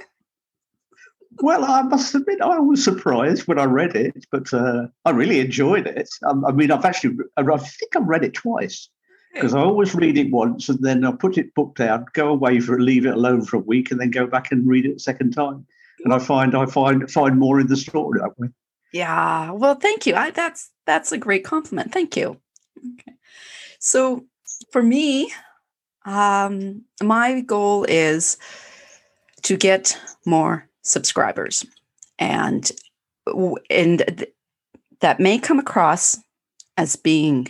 well, 1.42 1.64
I 1.64 1.84
must 1.84 2.16
admit, 2.16 2.42
I 2.42 2.60
was 2.60 2.84
surprised 2.84 3.48
when 3.48 3.60
I 3.60 3.66
read 3.66 3.96
it, 3.96 4.26
but 4.32 4.54
uh, 4.54 4.88
I 5.06 5.12
really 5.12 5.40
enjoyed 5.40 5.88
it. 5.88 6.10
Um, 6.26 6.46
I 6.46 6.52
mean, 6.52 6.72
I've 6.72 6.86
actually, 6.86 7.18
I 7.38 7.44
think 7.44 7.96
I've 7.96 8.08
read 8.08 8.24
it 8.24 8.34
twice 8.34 8.90
because 9.34 9.54
I 9.54 9.60
always 9.60 9.94
read 9.94 10.18
it 10.18 10.32
once 10.32 10.68
and 10.70 10.80
then 10.82 11.06
I 11.06 11.12
put 11.12 11.38
it 11.38 11.54
book 11.54 11.76
down, 11.76 12.06
go 12.14 12.30
away 12.30 12.60
for 12.60 12.80
leave 12.80 13.06
it 13.06 13.14
alone 13.14 13.46
for 13.46 13.58
a 13.58 13.62
week, 13.62 13.92
and 13.92 14.00
then 14.00 14.12
go 14.12 14.26
back 14.26 14.52
and 14.52 14.68
read 14.68 14.86
it 14.86 14.96
a 14.96 15.00
second 15.00 15.34
time. 15.34 15.66
And 16.04 16.14
I 16.14 16.20
find 16.20 16.56
I 16.56 16.66
find 16.66 17.10
find 17.12 17.38
more 17.38 17.60
in 17.60 17.68
the 17.68 17.78
story 17.78 18.20
that 18.20 18.38
way. 18.40 18.50
yeah. 18.94 19.52
Well, 19.52 19.76
thank 19.76 20.06
you. 20.06 20.16
I, 20.16 20.32
that's 20.32 20.72
that's 20.86 21.12
a 21.12 21.18
great 21.18 21.44
compliment. 21.44 21.92
Thank 21.92 22.16
you. 22.16 22.40
Okay. 22.94 23.17
So 23.80 24.26
for 24.72 24.82
me, 24.82 25.32
um, 26.06 26.84
my 27.02 27.42
goal 27.42 27.86
is 27.88 28.38
to 29.44 29.58
get 29.58 30.00
more 30.26 30.68
subscribers, 30.82 31.66
and 32.18 32.72
and 33.70 34.04
th- 34.08 34.34
that 35.02 35.20
may 35.20 35.38
come 35.38 35.60
across 35.60 36.18
as 36.78 36.96
being 36.96 37.48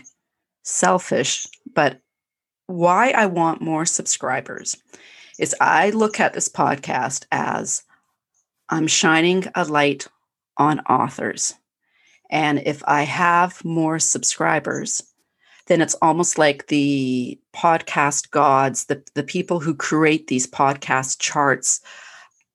selfish, 0.64 1.48
but 1.74 2.02
why 2.66 3.12
I 3.12 3.26
want 3.28 3.62
more 3.62 3.86
subscribers 3.86 4.76
is 5.40 5.56
I 5.62 5.92
look 5.92 6.20
at 6.20 6.34
this 6.34 6.50
podcast 6.50 7.26
as 7.32 7.84
I'm 8.70 8.88
shining 8.88 9.46
a 9.56 9.64
light 9.64 10.08
on 10.58 10.80
authors. 10.82 11.54
And 12.30 12.62
if 12.66 12.84
I 12.86 13.04
have 13.04 13.64
more 13.64 14.00
subscribers, 14.00 15.02
then 15.68 15.82
it's 15.82 15.96
almost 16.02 16.38
like 16.38 16.68
the 16.68 17.40
podcast 17.56 18.32
gods, 18.32 18.86
the, 18.86 19.04
the 19.14 19.24
people 19.24 19.60
who 19.60 19.76
create 19.76 20.28
these 20.28 20.48
podcast 20.48 21.20
charts. 21.20 21.82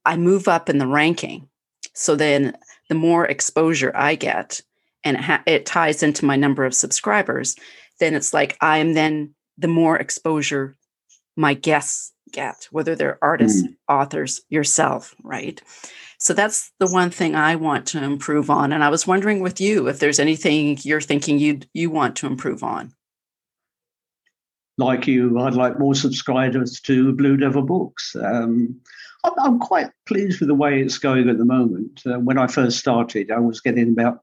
I 0.05 0.17
move 0.17 0.49
up 0.49 0.69
in 0.69 0.79
the 0.79 0.87
ranking. 0.87 1.49
So 1.95 2.17
then 2.17 2.57
the 2.89 2.95
more 2.95 3.27
exposure 3.27 3.93
I 3.95 4.15
get, 4.15 4.61
and 5.05 5.17
it, 5.17 5.23
ha- 5.23 5.43
it 5.47 5.67
ties 5.67 6.03
into 6.03 6.25
my 6.25 6.37
number 6.37 6.65
of 6.65 6.75
subscribers, 6.75 7.57
then 8.01 8.15
it's 8.15 8.35
like 8.35 8.57
I'm 8.61 8.95
then 8.95 9.35
the 9.59 9.69
more 9.69 9.97
exposure 9.97 10.77
my 11.37 11.55
guests 11.55 12.13
get, 12.33 12.67
whether 12.71 12.95
they're 12.95 13.19
artists, 13.23 13.63
hmm. 13.63 13.73
authors, 13.89 14.41
yourself, 14.49 15.15
right? 15.23 15.61
So 16.19 16.35
that's 16.35 16.71
the 16.79 16.91
one 16.91 17.11
thing 17.11 17.35
I 17.35 17.57
want 17.57 17.87
to 17.89 18.03
improve 18.03 18.49
on. 18.49 18.73
And 18.73 18.85
I 18.85 18.89
was 18.89 19.07
wondering 19.07 19.41
with 19.41 19.61
you 19.61 19.89
if 19.89 19.99
there's 19.99 20.21
anything 20.21 20.79
you're 20.83 21.01
thinking 21.01 21.39
you 21.39 21.61
you 21.75 21.91
want 21.91 22.17
to 22.17 22.27
improve 22.27 22.63
on. 22.63 22.93
Like 24.79 25.07
you, 25.07 25.39
I'd 25.39 25.55
like 25.55 25.79
more 25.79 25.95
subscribers 25.95 26.81
to 26.81 27.13
Blue 27.13 27.37
Devil 27.37 27.63
Books. 27.63 28.17
Um, 28.17 28.81
I'm, 29.25 29.33
I'm 29.39 29.59
quite 29.59 29.91
pleased 30.07 30.41
with 30.41 30.49
the 30.49 30.55
way 30.55 30.81
it's 30.81 30.99
going 30.99 31.29
at 31.29 31.39
the 31.39 31.45
moment. 31.45 32.03
Uh, 32.07 32.19
when 32.19 32.39
I 32.39 32.47
first 32.47 32.79
started, 32.79 33.31
I 33.31 33.39
was 33.39 33.61
getting 33.61 33.93
about 33.93 34.21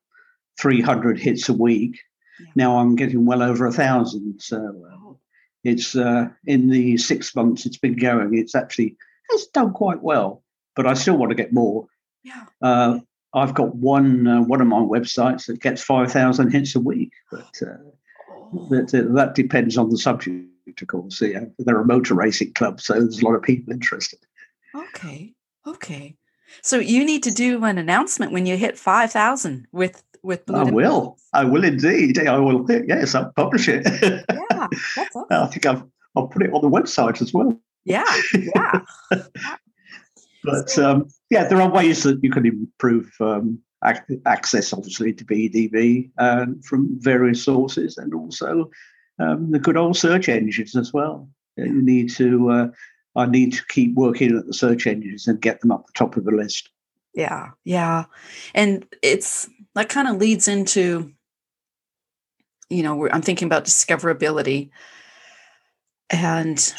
300 0.60 1.20
hits 1.20 1.50
a 1.50 1.54
week. 1.54 2.00
Yeah. 2.40 2.46
Now 2.56 2.78
I'm 2.78 2.96
getting 2.96 3.26
well 3.26 3.44
over 3.44 3.66
a 3.66 3.72
thousand. 3.72 4.42
So 4.42 4.86
uh, 4.92 5.14
it's 5.64 5.96
uh, 5.96 6.30
in 6.46 6.70
the 6.70 6.98
six 6.98 7.36
months 7.36 7.66
it's 7.66 7.78
been 7.78 7.96
going. 7.96 8.38
It's 8.38 8.56
actually 8.56 8.96
it's 9.30 9.48
done 9.48 9.74
quite 9.74 10.02
well, 10.02 10.44
but 10.76 10.88
I 10.88 10.94
still 10.96 11.18
want 11.18 11.30
to 11.30 11.36
get 11.36 11.54
more. 11.54 11.88
Yeah. 12.24 12.46
Uh, 12.62 13.00
I've 13.34 13.54
got 13.54 13.76
one 13.76 14.28
uh, 14.28 14.42
one 14.42 14.62
of 14.62 14.68
my 14.68 14.80
websites 14.80 15.46
that 15.46 15.62
gets 15.62 15.84
5,000 15.84 16.52
hits 16.52 16.76
a 16.76 16.80
week, 16.80 17.12
but. 17.32 17.62
That 18.70 18.94
uh, 18.94 19.14
that 19.16 19.36
depends 19.36 19.78
on 19.78 19.90
the 19.90 19.98
subject, 19.98 20.82
of 20.82 20.88
course. 20.88 21.22
Yeah, 21.22 21.46
they're 21.60 21.82
a 21.82 21.86
motor 21.86 22.14
racing 22.14 22.54
club, 22.54 22.82
so 22.82 22.94
there's 22.94 23.22
a 23.22 23.26
lot 23.26 23.36
of 23.36 23.44
people 23.44 23.74
interested. 23.74 24.20
Okay. 24.76 25.34
Okay. 25.68 26.16
So 26.62 26.78
you 26.78 27.06
need 27.06 27.24
to 27.24 27.32
do 27.32 27.64
an 27.64 27.78
announcement 27.78 28.32
when 28.32 28.46
you 28.46 28.58
hit 28.58 28.78
5,000 28.78 29.68
with 29.72 30.04
with 30.22 30.46
Blue 30.46 30.58
I 30.58 30.64
will. 30.64 31.18
I 31.32 31.46
will 31.46 31.64
indeed. 31.64 32.20
I 32.20 32.38
will. 32.38 32.66
Yes, 32.70 33.16
I'll 33.16 33.32
publish 33.36 33.70
it. 33.70 33.86
Yeah. 34.02 34.68
That's 34.96 34.98
awesome. 35.16 35.26
I 35.32 35.48
think 35.48 35.66
I've, 35.66 35.84
I'll 36.16 36.28
put 36.28 36.44
it 36.44 36.52
on 36.52 36.62
the 36.62 36.70
website 36.70 37.22
as 37.22 37.34
well. 37.34 37.60
Yeah. 37.86 38.06
Yeah. 38.34 38.82
But 40.44 40.78
um, 40.80 41.10
yeah, 41.30 41.48
there 41.48 41.62
are 41.62 41.70
ways 41.70 42.04
that 42.04 42.24
you 42.24 42.32
can 42.32 42.46
improve 42.46 43.12
um, 43.20 43.60
access, 43.84 44.74
obviously, 44.74 45.14
to 45.14 45.26
BDB 45.26 46.10
uh, 46.18 46.46
from 46.64 47.00
various 47.00 47.44
sources, 47.44 47.98
and 47.98 48.14
also 48.14 48.70
um, 49.20 49.52
the 49.52 49.60
good 49.60 49.78
old 49.78 49.98
search 49.98 50.30
engines 50.30 50.76
as 50.76 50.94
well. 50.94 51.30
You 51.58 51.82
need 51.82 52.10
to. 52.12 52.50
Uh, 52.50 52.68
I 53.16 53.26
need 53.26 53.54
to 53.54 53.66
keep 53.68 53.96
working 53.96 54.38
at 54.38 54.46
the 54.46 54.54
search 54.54 54.88
engines 54.88 55.28
and 55.28 55.42
get 55.42 55.62
them 55.62 55.72
up 55.72 55.88
the 55.88 55.94
top 55.94 56.16
of 56.16 56.26
the 56.26 56.32
list. 56.32 56.70
Yeah, 57.14 57.50
yeah. 57.66 58.06
And 58.54 58.86
it's 59.02 59.50
that 59.76 59.90
kind 59.90 60.08
of 60.08 60.18
leads 60.18 60.48
into, 60.48 61.12
you 62.70 62.84
know, 62.84 63.10
I'm 63.10 63.22
thinking 63.22 63.48
about 63.48 63.66
discoverability. 63.66 64.70
And 66.10 66.74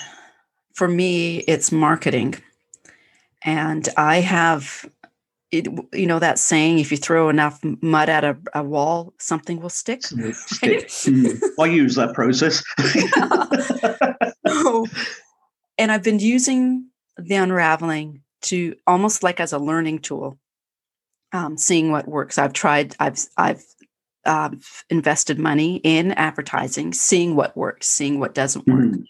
for 0.74 0.88
me, 0.88 1.38
it's 1.38 1.72
marketing. 1.72 2.36
And 3.44 3.88
I 3.96 4.20
have, 4.20 4.88
it, 5.52 5.66
you 5.92 6.06
know, 6.06 6.18
that 6.18 6.38
saying 6.38 6.78
if 6.78 6.90
you 6.90 6.96
throw 6.96 7.28
enough 7.28 7.58
mud 7.82 8.08
at 8.08 8.24
a, 8.24 8.36
a 8.54 8.62
wall, 8.62 9.14
something 9.18 9.60
will 9.60 9.68
stick. 9.68 10.02
Stick. 10.04 10.88
Mm. 10.88 11.40
I 11.58 11.66
use 11.66 11.96
that 11.96 12.14
process. 12.14 12.62
And 15.78 15.90
I've 15.90 16.02
been 16.02 16.18
using 16.18 16.90
the 17.16 17.36
unraveling 17.36 18.20
to 18.42 18.76
almost 18.86 19.22
like 19.22 19.40
as 19.40 19.54
a 19.54 19.58
learning 19.58 20.00
tool, 20.00 20.38
um, 21.32 21.56
seeing 21.56 21.90
what 21.90 22.06
works. 22.06 22.36
I've 22.36 22.52
tried. 22.52 22.94
I've 23.00 23.18
I've 23.38 23.64
uh, 24.26 24.50
invested 24.90 25.38
money 25.38 25.76
in 25.76 26.12
advertising, 26.12 26.92
seeing 26.92 27.34
what 27.34 27.56
works, 27.56 27.86
seeing 27.86 28.20
what 28.20 28.34
doesn't 28.34 28.66
work. 28.66 28.90
Mm. 28.90 29.04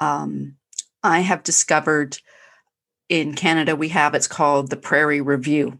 Um, 0.00 0.56
I 1.04 1.20
have 1.20 1.44
discovered 1.44 2.18
in 3.10 3.34
Canada 3.34 3.76
we 3.76 3.88
have 3.88 4.14
it's 4.14 4.28
called 4.28 4.70
the 4.70 4.76
Prairie 4.76 5.20
Review. 5.20 5.78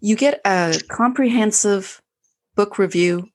You 0.00 0.16
get 0.16 0.40
a 0.46 0.80
comprehensive 0.88 2.00
book 2.54 2.78
review. 2.78 3.28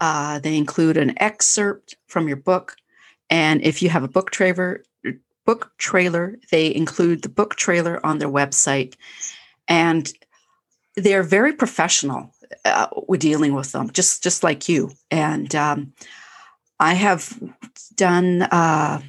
Uh, 0.00 0.38
they 0.38 0.56
include 0.56 0.96
an 0.96 1.20
excerpt 1.20 1.96
from 2.06 2.28
your 2.28 2.36
book, 2.36 2.76
and 3.30 3.60
if 3.62 3.82
you 3.82 3.88
have 3.88 4.04
a 4.04 4.08
book 4.08 4.30
trailer, 4.30 4.84
book 5.44 5.72
trailer, 5.78 6.38
they 6.52 6.72
include 6.72 7.22
the 7.22 7.28
book 7.28 7.56
trailer 7.56 8.04
on 8.06 8.18
their 8.18 8.28
website, 8.28 8.94
and 9.66 10.12
they're 10.94 11.24
very 11.24 11.52
professional 11.54 12.32
uh, 12.64 12.88
with 13.08 13.20
dealing 13.20 13.54
with 13.54 13.72
them, 13.72 13.90
just 13.90 14.22
just 14.22 14.44
like 14.44 14.68
you. 14.68 14.90
And 15.10 15.52
um, 15.54 15.94
I 16.78 16.94
have 16.94 17.36
done 17.96 18.42
uh, 18.42 19.00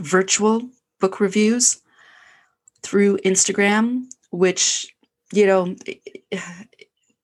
virtual 0.00 0.68
book 1.00 1.20
reviews 1.20 1.81
through 2.82 3.18
Instagram, 3.18 4.04
which 4.30 4.94
you 5.32 5.46
know 5.46 5.74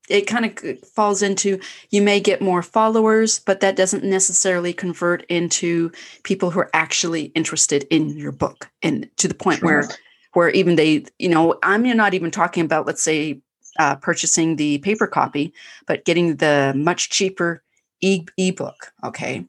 it 0.09 0.27
kind 0.27 0.45
of 0.47 0.89
falls 0.89 1.23
into 1.23 1.61
you 1.91 2.03
may 2.03 2.21
get 2.21 2.41
more 2.41 2.63
followers, 2.63 3.39
but 3.41 3.61
that 3.61 3.77
doesn't 3.77 4.05
necessarily 4.05 4.73
convert 4.73 5.25
into 5.27 5.93
people 6.23 6.51
who 6.51 6.61
are 6.61 6.71
actually 6.75 7.25
interested 7.35 7.85
in 7.91 8.17
your 8.17 8.33
book, 8.33 8.71
and 8.83 9.09
to 9.17 9.29
the 9.29 9.35
point 9.35 9.61
sure. 9.61 9.69
where 9.69 9.89
where 10.35 10.51
even 10.51 10.77
they, 10.77 11.05
you 11.19 11.29
know, 11.29 11.59
I'm 11.63 11.83
not 11.97 12.15
even 12.15 12.31
talking 12.31 12.65
about 12.65 12.87
let's 12.87 13.03
say 13.03 13.41
uh, 13.79 13.97
purchasing 13.97 14.57
the 14.57 14.79
paper 14.79 15.07
copy, 15.07 15.53
but 15.87 16.05
getting 16.05 16.37
the 16.37 16.73
much 16.77 17.11
cheaper 17.11 17.63
e 18.01 18.25
ebook. 18.37 18.93
Okay, 19.05 19.45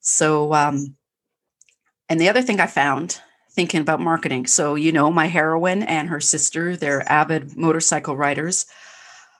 so 0.00 0.52
um, 0.54 0.96
and 2.08 2.20
the 2.20 2.28
other 2.28 2.42
thing 2.42 2.60
I 2.60 2.66
found 2.66 3.20
thinking 3.54 3.80
about 3.80 4.00
marketing. 4.00 4.46
So 4.46 4.74
you 4.74 4.92
know, 4.92 5.10
my 5.10 5.26
heroine 5.26 5.82
and 5.82 6.08
her 6.08 6.20
sister, 6.20 6.76
they're 6.76 7.10
avid 7.10 7.56
motorcycle 7.56 8.16
riders 8.16 8.66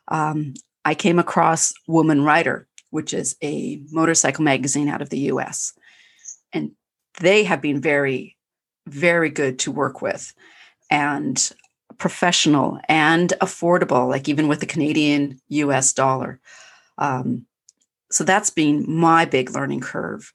um, 0.09 0.55
I 0.85 0.95
came 0.95 1.19
across 1.19 1.73
Woman 1.87 2.23
Rider, 2.23 2.67
which 2.91 3.15
is 3.15 3.37
a 3.43 3.81
motorcycle 3.91 4.45
magazine 4.45 4.89
out 4.89 5.03
of 5.03 5.11
the 5.11 5.21
US. 5.21 5.73
And 6.53 6.73
they 7.21 7.45
have 7.45 7.63
been 7.63 7.81
very, 7.81 8.37
very 8.87 9.31
good 9.31 9.59
to 9.61 9.73
work 9.73 10.03
with 10.03 10.35
and 10.91 11.53
professional 11.99 12.81
and 12.89 13.33
affordable, 13.41 14.09
like 14.09 14.29
even 14.29 14.49
with 14.49 14.61
the 14.61 14.67
Canadian 14.67 15.41
US 15.49 15.93
dollar. 15.93 16.41
Um, 16.99 17.47
so 18.11 18.25
that's 18.25 18.51
been 18.51 18.85
my 18.89 19.25
big 19.25 19.51
learning 19.51 19.81
curve. 19.81 20.33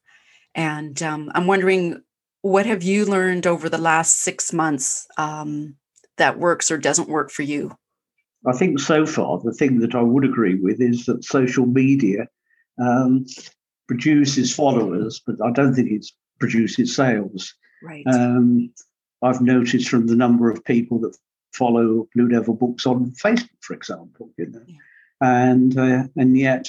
And 0.55 1.01
um, 1.03 1.31
I'm 1.35 1.45
wondering, 1.45 2.01
what 2.41 2.65
have 2.65 2.83
you 2.83 3.05
learned 3.05 3.47
over 3.47 3.69
the 3.69 3.77
last 3.77 4.17
six 4.17 4.53
months 4.53 5.07
um, 5.17 5.75
that 6.17 6.39
works 6.39 6.71
or 6.71 6.77
doesn't 6.77 7.09
work 7.09 7.31
for 7.31 7.43
you? 7.43 7.75
I 8.45 8.53
think 8.53 8.79
so 8.79 9.05
far 9.05 9.39
the 9.39 9.53
thing 9.53 9.79
that 9.79 9.95
I 9.95 10.01
would 10.01 10.23
agree 10.23 10.55
with 10.55 10.79
is 10.81 11.05
that 11.05 11.23
social 11.23 11.65
media 11.65 12.27
um, 12.79 13.25
produces 13.87 14.53
followers, 14.53 15.21
but 15.25 15.35
I 15.43 15.51
don't 15.51 15.73
think 15.73 15.91
it 15.91 16.05
produces 16.39 16.95
sales. 16.95 17.53
Right. 17.81 18.05
Um, 18.07 18.71
I've 19.21 19.41
noticed 19.41 19.89
from 19.89 20.07
the 20.07 20.15
number 20.15 20.51
of 20.51 20.63
people 20.63 20.99
that 20.99 21.17
follow 21.53 22.07
Blue 22.13 22.27
Devil 22.27 22.53
Books 22.53 22.85
on 22.85 23.11
Facebook, 23.11 23.49
for 23.61 23.73
example, 23.73 24.29
you 24.37 24.47
know, 24.47 24.61
yeah. 24.67 24.77
and 25.21 25.77
uh, 25.77 26.03
and 26.15 26.37
yet 26.37 26.67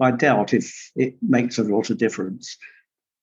I 0.00 0.12
doubt 0.12 0.54
if 0.54 0.90
it 0.94 1.16
makes 1.20 1.58
a 1.58 1.64
lot 1.64 1.90
of 1.90 1.98
difference. 1.98 2.56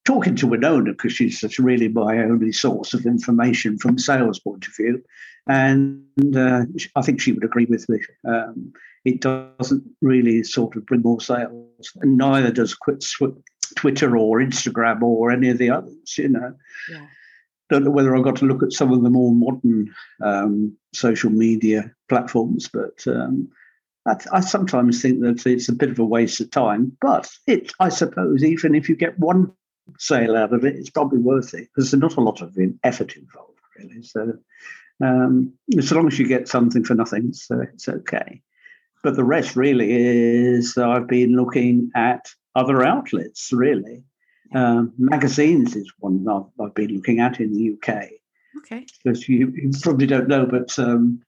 Talking 0.08 0.36
to 0.36 0.46
Winona 0.46 0.92
because 0.92 1.12
she's 1.12 1.38
such 1.38 1.58
really 1.58 1.88
my 1.88 2.16
only 2.20 2.50
source 2.50 2.94
of 2.94 3.04
information 3.04 3.76
from 3.76 3.96
a 3.96 3.98
sales 3.98 4.38
point 4.38 4.66
of 4.66 4.74
view, 4.74 5.04
and 5.46 6.02
uh, 6.34 6.64
I 6.96 7.02
think 7.02 7.20
she 7.20 7.32
would 7.32 7.44
agree 7.44 7.66
with 7.66 7.86
me. 7.90 8.00
Um, 8.26 8.72
it 9.04 9.20
doesn't 9.20 9.84
really 10.00 10.44
sort 10.44 10.76
of 10.76 10.86
bring 10.86 11.02
more 11.02 11.20
sales, 11.20 11.92
and 12.00 12.16
neither 12.16 12.50
does 12.50 12.74
Twitter 13.76 14.16
or 14.16 14.38
Instagram 14.38 15.02
or 15.02 15.30
any 15.30 15.50
of 15.50 15.58
the 15.58 15.68
others. 15.68 16.16
You 16.16 16.30
know, 16.30 16.54
yeah. 16.90 17.06
don't 17.68 17.84
know 17.84 17.90
whether 17.90 18.16
I've 18.16 18.24
got 18.24 18.36
to 18.36 18.46
look 18.46 18.62
at 18.62 18.72
some 18.72 18.90
of 18.90 19.02
the 19.02 19.10
more 19.10 19.34
modern 19.34 19.94
um, 20.24 20.74
social 20.94 21.28
media 21.28 21.92
platforms, 22.08 22.70
but 22.72 23.06
um, 23.06 23.46
I, 24.06 24.16
I, 24.32 24.40
sometimes 24.40 25.02
think 25.02 25.20
that 25.20 25.46
it's 25.46 25.68
a 25.68 25.74
bit 25.74 25.90
of 25.90 25.98
a 25.98 26.04
waste 26.06 26.40
of 26.40 26.50
time. 26.50 26.96
But 27.02 27.28
it, 27.46 27.72
I 27.78 27.90
suppose, 27.90 28.42
even 28.42 28.74
if 28.74 28.88
you 28.88 28.96
get 28.96 29.18
one 29.18 29.52
sale 29.98 30.36
out 30.36 30.52
of 30.52 30.64
it, 30.64 30.76
it's 30.76 30.90
probably 30.90 31.18
worth 31.18 31.54
it 31.54 31.68
because 31.68 31.90
there's 31.90 32.00
not 32.00 32.16
a 32.16 32.20
lot 32.20 32.40
of 32.40 32.56
effort 32.84 33.16
involved, 33.16 33.58
really. 33.78 34.02
So 34.02 34.34
um, 35.02 35.52
as 35.76 35.92
long 35.92 36.08
as 36.08 36.18
you 36.18 36.26
get 36.26 36.48
something 36.48 36.84
for 36.84 36.94
nothing, 36.94 37.32
so 37.32 37.60
it's 37.60 37.88
okay. 37.88 38.42
But 39.02 39.16
the 39.16 39.24
rest 39.24 39.56
really 39.56 39.92
is 39.92 40.76
I've 40.76 41.06
been 41.06 41.36
looking 41.36 41.90
at 41.94 42.26
other 42.54 42.84
outlets, 42.84 43.52
really. 43.52 44.04
Um, 44.54 44.92
magazines 44.98 45.76
is 45.76 45.92
one 45.98 46.26
I've, 46.28 46.64
I've, 46.64 46.74
been 46.74 46.94
looking 46.94 47.20
at 47.20 47.38
in 47.38 47.52
the 47.52 47.74
UK. 47.74 48.08
Okay. 48.58 48.86
Because 49.04 49.28
you, 49.28 49.52
you, 49.54 49.70
probably 49.82 50.06
don't 50.06 50.26
know, 50.26 50.46
but 50.46 50.76
um, 50.78 51.22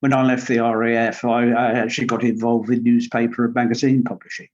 when 0.00 0.12
I 0.12 0.22
left 0.24 0.48
the 0.48 0.58
RAF, 0.58 1.24
I, 1.24 1.50
I, 1.52 1.72
actually 1.72 2.08
got 2.08 2.24
involved 2.24 2.68
with 2.68 2.82
newspaper 2.82 3.44
and 3.44 3.54
magazine 3.54 4.02
publishing. 4.02 4.48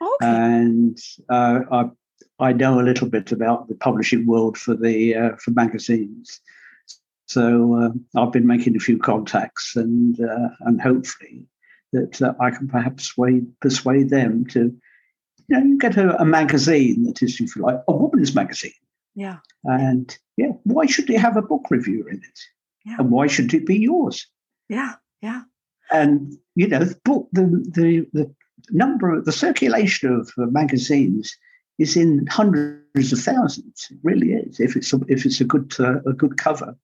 Okay. 0.00 0.26
And 0.26 0.98
uh, 1.28 1.60
I, 1.70 1.84
I 2.38 2.52
know 2.52 2.80
a 2.80 2.82
little 2.82 3.08
bit 3.08 3.32
about 3.32 3.68
the 3.68 3.74
publishing 3.74 4.26
world 4.26 4.56
for 4.56 4.74
the 4.74 5.14
uh, 5.14 5.36
for 5.36 5.50
magazines. 5.50 6.40
So 7.26 7.74
uh, 7.74 8.20
I've 8.20 8.32
been 8.32 8.46
making 8.46 8.76
a 8.76 8.80
few 8.80 8.98
contacts, 8.98 9.76
and 9.76 10.20
uh, 10.20 10.48
and 10.60 10.80
hopefully 10.80 11.46
that 11.92 12.20
uh, 12.22 12.34
I 12.40 12.50
can 12.50 12.68
perhaps 12.68 13.08
persuade 13.08 13.60
persuade 13.60 14.10
them 14.10 14.46
to, 14.46 14.74
you 15.48 15.60
know, 15.60 15.76
get 15.78 15.96
a, 15.96 16.20
a, 16.20 16.24
magazine 16.24 17.04
that 17.04 17.22
is, 17.22 17.40
if 17.40 17.56
you 17.56 17.62
like, 17.62 17.80
a 17.88 17.92
woman's 17.92 18.34
magazine. 18.34 18.72
Yeah. 19.14 19.38
And 19.64 20.16
yeah, 20.36 20.52
why 20.64 20.86
should 20.86 21.08
they 21.08 21.16
have 21.16 21.36
a 21.36 21.42
book 21.42 21.66
review 21.70 22.06
in 22.08 22.16
it? 22.16 22.38
Yeah. 22.86 22.96
And 22.98 23.10
why 23.10 23.26
should 23.26 23.52
it 23.52 23.66
be 23.66 23.78
yours? 23.78 24.26
Yeah. 24.68 24.94
Yeah. 25.20 25.42
And 25.92 26.36
you 26.54 26.68
know, 26.68 26.84
the 26.84 26.98
book, 27.04 27.28
the 27.32 27.42
the 27.42 28.06
the 28.12 28.34
number, 28.70 29.20
the 29.20 29.32
circulation 29.32 30.12
of 30.12 30.30
uh, 30.38 30.46
magazines 30.46 31.36
is 31.80 31.96
in 31.96 32.26
hundreds 32.28 33.12
of 33.12 33.18
thousands. 33.18 33.88
It 33.90 33.98
really 34.02 34.34
is. 34.34 34.60
If 34.60 34.76
it's 34.76 34.92
a, 34.92 35.00
if 35.08 35.26
it's 35.26 35.40
a 35.40 35.44
good 35.44 35.74
uh, 35.80 36.00
a 36.06 36.12
good 36.12 36.36
cover 36.36 36.76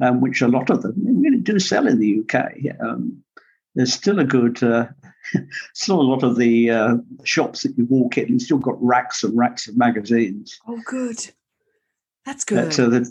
um, 0.00 0.20
which 0.20 0.40
a 0.42 0.48
lot 0.48 0.70
of 0.70 0.82
them 0.82 0.94
really 0.96 1.38
do 1.38 1.58
sell 1.58 1.86
in 1.86 1.98
the 1.98 2.20
UK. 2.20 2.80
Um, 2.80 3.22
there's 3.74 3.92
still 3.92 4.18
a 4.18 4.24
good, 4.24 4.62
uh, 4.62 4.86
still 5.74 6.00
a 6.00 6.02
lot 6.02 6.22
of 6.22 6.36
the 6.36 6.70
uh, 6.70 6.96
shops 7.24 7.62
that 7.62 7.76
you 7.76 7.86
walk 7.86 8.18
in, 8.18 8.28
and 8.28 8.42
still 8.42 8.58
got 8.58 8.82
racks 8.82 9.22
and 9.22 9.36
racks 9.36 9.68
of 9.68 9.76
magazines. 9.76 10.58
Oh, 10.66 10.80
good. 10.86 11.30
That's 12.24 12.44
good. 12.44 12.68
Uh, 12.68 12.70
so 12.70 12.88
the 12.88 13.10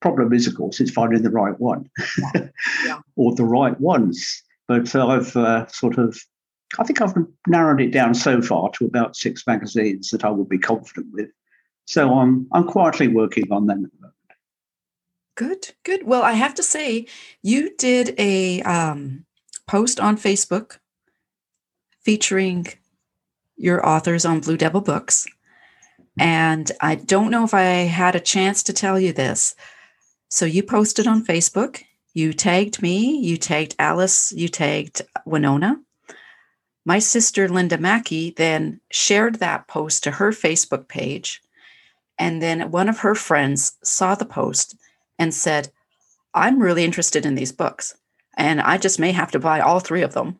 problem 0.00 0.32
is, 0.32 0.46
of 0.46 0.56
course, 0.56 0.80
it's 0.80 0.90
finding 0.90 1.22
the 1.22 1.30
right 1.30 1.58
one 1.60 1.88
yeah. 2.18 2.48
Yeah. 2.84 2.98
or 3.16 3.34
the 3.34 3.44
right 3.44 3.78
ones. 3.80 4.42
But 4.68 4.94
I've 4.94 5.36
uh, 5.36 5.66
sort 5.68 5.98
of, 5.98 6.18
I 6.78 6.84
think 6.84 7.00
I've 7.00 7.14
narrowed 7.46 7.80
it 7.80 7.90
down 7.90 8.14
so 8.14 8.40
far 8.40 8.70
to 8.72 8.86
about 8.86 9.16
six 9.16 9.46
magazines 9.46 10.10
that 10.10 10.24
I 10.24 10.30
would 10.30 10.48
be 10.48 10.58
confident 10.58 11.08
with. 11.12 11.30
So 11.86 12.18
I'm 12.18 12.46
I'm 12.52 12.66
quietly 12.66 13.08
working 13.08 13.50
on 13.52 13.66
them 13.66 13.84
at 13.84 13.90
the 13.92 13.96
moment. 14.00 14.14
Good, 15.34 15.74
good. 15.84 16.06
Well, 16.06 16.22
I 16.22 16.32
have 16.32 16.54
to 16.54 16.62
say, 16.62 17.06
you 17.42 17.74
did 17.76 18.14
a 18.18 18.62
um, 18.62 19.24
post 19.66 19.98
on 19.98 20.16
Facebook 20.16 20.78
featuring 22.00 22.66
your 23.56 23.86
authors 23.86 24.24
on 24.24 24.40
Blue 24.40 24.56
Devil 24.56 24.80
Books. 24.80 25.26
And 26.18 26.70
I 26.80 26.96
don't 26.96 27.30
know 27.30 27.44
if 27.44 27.54
I 27.54 27.62
had 27.62 28.14
a 28.14 28.20
chance 28.20 28.62
to 28.64 28.72
tell 28.72 28.98
you 28.98 29.12
this. 29.12 29.54
So 30.28 30.44
you 30.44 30.62
posted 30.62 31.06
on 31.06 31.24
Facebook, 31.24 31.82
you 32.12 32.32
tagged 32.32 32.82
me, 32.82 33.18
you 33.18 33.36
tagged 33.36 33.74
Alice, 33.78 34.32
you 34.32 34.48
tagged 34.48 35.02
Winona. 35.24 35.80
My 36.84 36.98
sister 36.98 37.48
Linda 37.48 37.78
Mackey 37.78 38.30
then 38.30 38.80
shared 38.90 39.36
that 39.36 39.68
post 39.68 40.02
to 40.04 40.12
her 40.12 40.32
Facebook 40.32 40.88
page. 40.88 41.40
And 42.18 42.42
then 42.42 42.70
one 42.70 42.88
of 42.88 43.00
her 43.00 43.14
friends 43.14 43.76
saw 43.82 44.14
the 44.14 44.24
post 44.24 44.76
and 45.18 45.32
said, 45.32 45.70
I'm 46.34 46.60
really 46.60 46.84
interested 46.84 47.24
in 47.24 47.34
these 47.34 47.52
books 47.52 47.94
and 48.36 48.60
I 48.60 48.78
just 48.78 48.98
may 48.98 49.12
have 49.12 49.30
to 49.32 49.38
buy 49.38 49.60
all 49.60 49.80
three 49.80 50.02
of 50.02 50.14
them. 50.14 50.38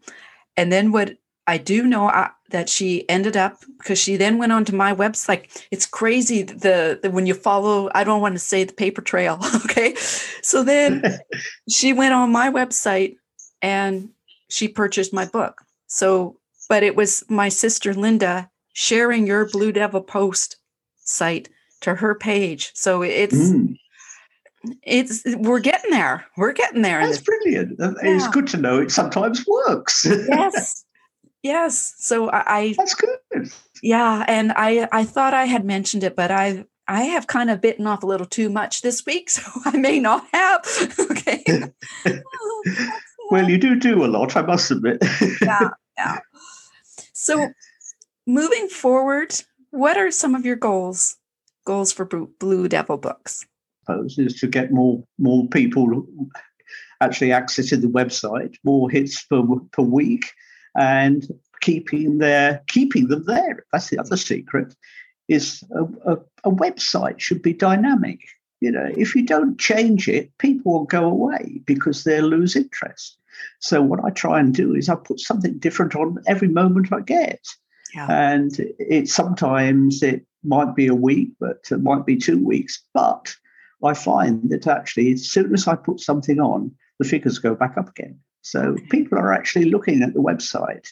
And 0.56 0.72
then 0.72 0.92
what 0.92 1.16
I 1.46 1.58
do 1.58 1.84
know 1.84 2.06
I, 2.06 2.24
uh, 2.24 2.28
that 2.50 2.68
she 2.68 3.08
ended 3.08 3.36
up 3.36 3.64
because 3.78 3.98
she 3.98 4.16
then 4.16 4.38
went 4.38 4.52
onto 4.52 4.76
my 4.76 4.94
website. 4.94 5.28
Like, 5.28 5.66
it's 5.70 5.86
crazy 5.86 6.42
the, 6.42 7.00
the 7.02 7.10
when 7.10 7.26
you 7.26 7.34
follow. 7.34 7.90
I 7.94 8.04
don't 8.04 8.20
want 8.20 8.34
to 8.34 8.38
say 8.38 8.64
the 8.64 8.72
paper 8.72 9.02
trail. 9.02 9.38
Okay, 9.64 9.94
so 10.42 10.62
then 10.62 11.02
she 11.70 11.92
went 11.92 12.12
on 12.12 12.30
my 12.30 12.50
website 12.50 13.16
and 13.62 14.10
she 14.50 14.68
purchased 14.68 15.12
my 15.12 15.24
book. 15.24 15.62
So, 15.92 16.38
but 16.70 16.82
it 16.82 16.96
was 16.96 17.22
my 17.28 17.50
sister 17.50 17.92
Linda 17.92 18.50
sharing 18.72 19.26
your 19.26 19.46
Blue 19.46 19.72
Devil 19.72 20.00
Post 20.00 20.56
site 20.96 21.50
to 21.82 21.96
her 21.96 22.14
page. 22.14 22.70
So 22.74 23.02
it's 23.02 23.34
mm 23.34 23.76
it's 24.84 25.24
we're 25.38 25.58
getting 25.58 25.90
there. 25.90 26.24
We're 26.36 26.52
getting 26.52 26.82
there. 26.82 27.04
That's 27.04 27.20
brilliant. 27.20 27.80
Yeah. 27.80 27.94
It's 28.02 28.28
good 28.28 28.46
to 28.48 28.56
know 28.56 28.78
it 28.80 28.92
sometimes 28.92 29.44
works. 29.46 30.06
yes. 30.06 30.84
Yes. 31.42 31.94
So 31.98 32.30
I, 32.30 32.44
I 32.46 32.74
That's 32.78 32.94
good. 32.94 33.48
yeah, 33.82 34.24
and 34.28 34.52
I 34.54 34.86
I 34.92 35.02
thought 35.02 35.34
I 35.34 35.46
had 35.46 35.64
mentioned 35.64 36.04
it, 36.04 36.14
but 36.14 36.30
I 36.30 36.66
I 36.86 37.02
have 37.02 37.26
kind 37.26 37.50
of 37.50 37.60
bitten 37.60 37.86
off 37.86 38.04
a 38.04 38.06
little 38.06 38.26
too 38.26 38.48
much 38.48 38.82
this 38.82 39.04
week, 39.04 39.28
so 39.36 39.42
I 39.64 39.76
may 39.76 39.98
not 39.98 40.24
have. 40.32 40.64
okay. 41.10 41.42
Well, 43.32 43.48
you 43.48 43.56
do 43.56 43.74
do 43.74 44.04
a 44.04 44.08
lot, 44.08 44.36
I 44.36 44.42
must 44.42 44.70
admit. 44.70 44.98
yeah, 45.40 45.70
yeah. 45.96 46.18
So, 47.14 47.48
moving 48.26 48.68
forward, 48.68 49.34
what 49.70 49.96
are 49.96 50.10
some 50.10 50.34
of 50.34 50.44
your 50.44 50.56
goals? 50.56 51.16
Goals 51.64 51.92
for 51.92 52.04
Blue 52.04 52.68
Devil 52.68 52.98
Books? 52.98 53.46
Suppose 53.86 54.18
is 54.18 54.38
to 54.40 54.48
get 54.48 54.70
more 54.70 55.02
more 55.18 55.48
people 55.48 56.06
actually 57.00 57.30
accessing 57.30 57.80
the 57.80 57.86
website, 57.86 58.56
more 58.64 58.90
hits 58.90 59.24
per 59.24 59.42
per 59.72 59.82
week, 59.82 60.30
and 60.76 61.26
keeping 61.62 62.18
their 62.18 62.60
keeping 62.66 63.08
them 63.08 63.24
there. 63.24 63.64
That's 63.72 63.88
the 63.88 63.98
other 63.98 64.18
secret. 64.18 64.74
Is 65.28 65.64
a, 65.74 65.84
a, 66.12 66.18
a 66.44 66.50
website 66.50 67.18
should 67.18 67.40
be 67.40 67.54
dynamic. 67.54 68.20
You 68.60 68.72
know, 68.72 68.92
if 68.94 69.14
you 69.14 69.24
don't 69.24 69.58
change 69.58 70.06
it, 70.06 70.36
people 70.36 70.72
will 70.74 70.84
go 70.84 71.06
away 71.06 71.62
because 71.64 72.04
they'll 72.04 72.28
lose 72.28 72.56
interest. 72.56 73.16
So 73.60 73.82
what 73.82 74.04
I 74.04 74.10
try 74.10 74.40
and 74.40 74.54
do 74.54 74.74
is 74.74 74.88
I 74.88 74.94
put 74.94 75.20
something 75.20 75.58
different 75.58 75.94
on 75.94 76.18
every 76.26 76.48
moment 76.48 76.92
I 76.92 77.00
get. 77.00 77.40
Yeah. 77.94 78.06
And 78.08 78.52
it 78.78 79.08
sometimes 79.08 80.02
it 80.02 80.24
might 80.44 80.74
be 80.74 80.86
a 80.86 80.94
week, 80.94 81.30
but 81.38 81.58
it 81.70 81.82
might 81.82 82.06
be 82.06 82.16
two 82.16 82.42
weeks. 82.44 82.82
But 82.94 83.34
I 83.84 83.94
find 83.94 84.50
that 84.50 84.66
actually, 84.66 85.12
as 85.12 85.28
soon 85.28 85.52
as 85.52 85.66
I 85.68 85.74
put 85.74 86.00
something 86.00 86.40
on, 86.40 86.72
the 86.98 87.08
figures 87.08 87.38
go 87.38 87.54
back 87.54 87.76
up 87.76 87.88
again. 87.90 88.18
So 88.42 88.76
people 88.90 89.18
are 89.18 89.32
actually 89.32 89.66
looking 89.66 90.02
at 90.02 90.14
the 90.14 90.20
website 90.20 90.86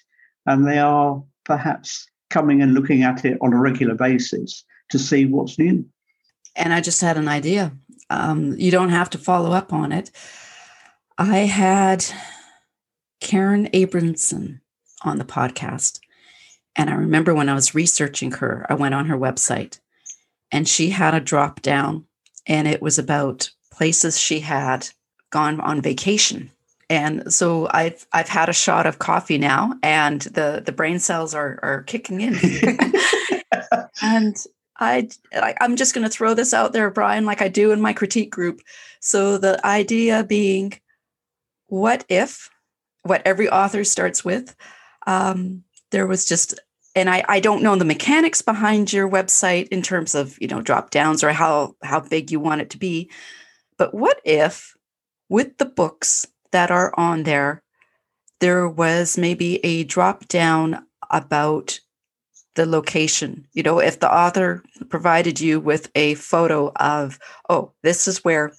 and 0.46 0.66
they 0.66 0.78
are 0.78 1.22
perhaps 1.44 2.08
coming 2.30 2.62
and 2.62 2.74
looking 2.74 3.02
at 3.02 3.24
it 3.24 3.38
on 3.40 3.52
a 3.52 3.58
regular 3.58 3.94
basis 3.94 4.64
to 4.90 4.98
see 4.98 5.24
what's 5.24 5.58
new. 5.58 5.84
And 6.56 6.72
I 6.72 6.80
just 6.80 7.00
had 7.00 7.16
an 7.16 7.28
idea. 7.28 7.72
Um, 8.08 8.54
you 8.58 8.70
don't 8.70 8.90
have 8.90 9.10
to 9.10 9.18
follow 9.18 9.52
up 9.52 9.72
on 9.72 9.92
it. 9.92 10.10
I 11.20 11.40
had 11.40 12.06
Karen 13.20 13.68
Abramson 13.74 14.60
on 15.02 15.18
the 15.18 15.24
podcast. 15.24 16.00
And 16.74 16.88
I 16.88 16.94
remember 16.94 17.34
when 17.34 17.50
I 17.50 17.54
was 17.54 17.74
researching 17.74 18.32
her, 18.32 18.64
I 18.70 18.74
went 18.74 18.94
on 18.94 19.04
her 19.04 19.18
website 19.18 19.80
and 20.50 20.66
she 20.66 20.88
had 20.88 21.12
a 21.12 21.20
drop 21.20 21.60
down 21.60 22.06
and 22.46 22.66
it 22.66 22.80
was 22.80 22.98
about 22.98 23.50
places 23.70 24.18
she 24.18 24.40
had 24.40 24.88
gone 25.28 25.60
on 25.60 25.82
vacation. 25.82 26.52
And 26.88 27.30
so 27.30 27.68
I've 27.70 28.06
I've 28.14 28.30
had 28.30 28.48
a 28.48 28.54
shot 28.54 28.86
of 28.86 28.98
coffee 28.98 29.36
now 29.36 29.74
and 29.82 30.22
the 30.22 30.62
the 30.64 30.72
brain 30.72 30.98
cells 31.00 31.34
are 31.34 31.58
are 31.62 31.82
kicking 31.82 32.22
in. 32.22 32.34
and 34.02 34.42
I, 34.78 35.10
I 35.34 35.54
I'm 35.60 35.76
just 35.76 35.92
going 35.92 36.04
to 36.04 36.10
throw 36.10 36.32
this 36.32 36.54
out 36.54 36.72
there 36.72 36.90
Brian 36.90 37.26
like 37.26 37.42
I 37.42 37.48
do 37.48 37.72
in 37.72 37.80
my 37.82 37.92
critique 37.92 38.30
group. 38.30 38.62
So 39.00 39.36
the 39.36 39.64
idea 39.66 40.24
being 40.24 40.80
what 41.70 42.04
if 42.08 42.50
what 43.02 43.22
every 43.24 43.48
author 43.48 43.84
starts 43.84 44.24
with 44.24 44.54
um, 45.06 45.64
there 45.90 46.06
was 46.06 46.24
just 46.26 46.58
and 46.96 47.08
I, 47.08 47.24
I 47.28 47.38
don't 47.38 47.62
know 47.62 47.76
the 47.76 47.84
mechanics 47.84 48.42
behind 48.42 48.92
your 48.92 49.08
website 49.08 49.68
in 49.68 49.80
terms 49.80 50.14
of 50.14 50.36
you 50.40 50.48
know 50.48 50.60
drop 50.60 50.90
downs 50.90 51.24
or 51.24 51.32
how 51.32 51.76
how 51.82 52.00
big 52.00 52.30
you 52.30 52.40
want 52.40 52.60
it 52.60 52.70
to 52.70 52.78
be 52.78 53.10
but 53.78 53.94
what 53.94 54.20
if 54.24 54.74
with 55.28 55.56
the 55.58 55.64
books 55.64 56.26
that 56.52 56.70
are 56.70 56.92
on 56.98 57.22
there 57.22 57.62
there 58.40 58.68
was 58.68 59.16
maybe 59.16 59.64
a 59.64 59.84
drop 59.84 60.26
down 60.26 60.84
about 61.10 61.78
the 62.56 62.66
location? 62.66 63.46
You 63.52 63.62
know 63.62 63.78
if 63.78 64.00
the 64.00 64.12
author 64.12 64.64
provided 64.88 65.40
you 65.40 65.60
with 65.60 65.90
a 65.94 66.14
photo 66.14 66.72
of 66.76 67.18
oh 67.48 67.72
this 67.82 68.08
is 68.08 68.24
where 68.24 68.52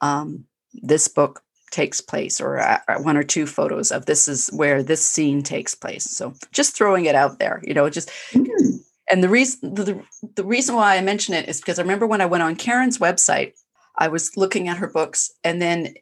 um, 0.00 0.44
this 0.74 1.08
book 1.08 1.42
takes 1.70 2.00
place 2.00 2.40
or 2.40 2.58
uh, 2.58 2.78
uh, 2.88 2.98
one 2.98 3.16
or 3.16 3.22
two 3.22 3.46
photos 3.46 3.90
of 3.90 4.06
this 4.06 4.28
is 4.28 4.48
where 4.48 4.82
this 4.82 5.04
scene 5.04 5.42
takes 5.42 5.74
place. 5.74 6.04
So 6.04 6.34
just 6.52 6.76
throwing 6.76 7.06
it 7.06 7.14
out 7.14 7.38
there 7.38 7.60
you 7.62 7.74
know 7.74 7.90
just 7.90 8.08
mm-hmm. 8.32 8.76
and 9.10 9.22
the 9.22 9.28
reason 9.28 9.74
the, 9.74 10.02
the 10.34 10.44
reason 10.44 10.74
why 10.74 10.96
i 10.96 11.00
mention 11.00 11.34
it 11.34 11.48
is 11.48 11.60
because 11.60 11.78
i 11.78 11.82
remember 11.82 12.06
when 12.06 12.20
i 12.20 12.26
went 12.26 12.42
on 12.42 12.56
karen's 12.56 12.98
website 12.98 13.52
i 13.96 14.08
was 14.08 14.36
looking 14.36 14.68
at 14.68 14.78
her 14.78 14.88
books 14.88 15.30
and 15.44 15.60
then 15.60 15.94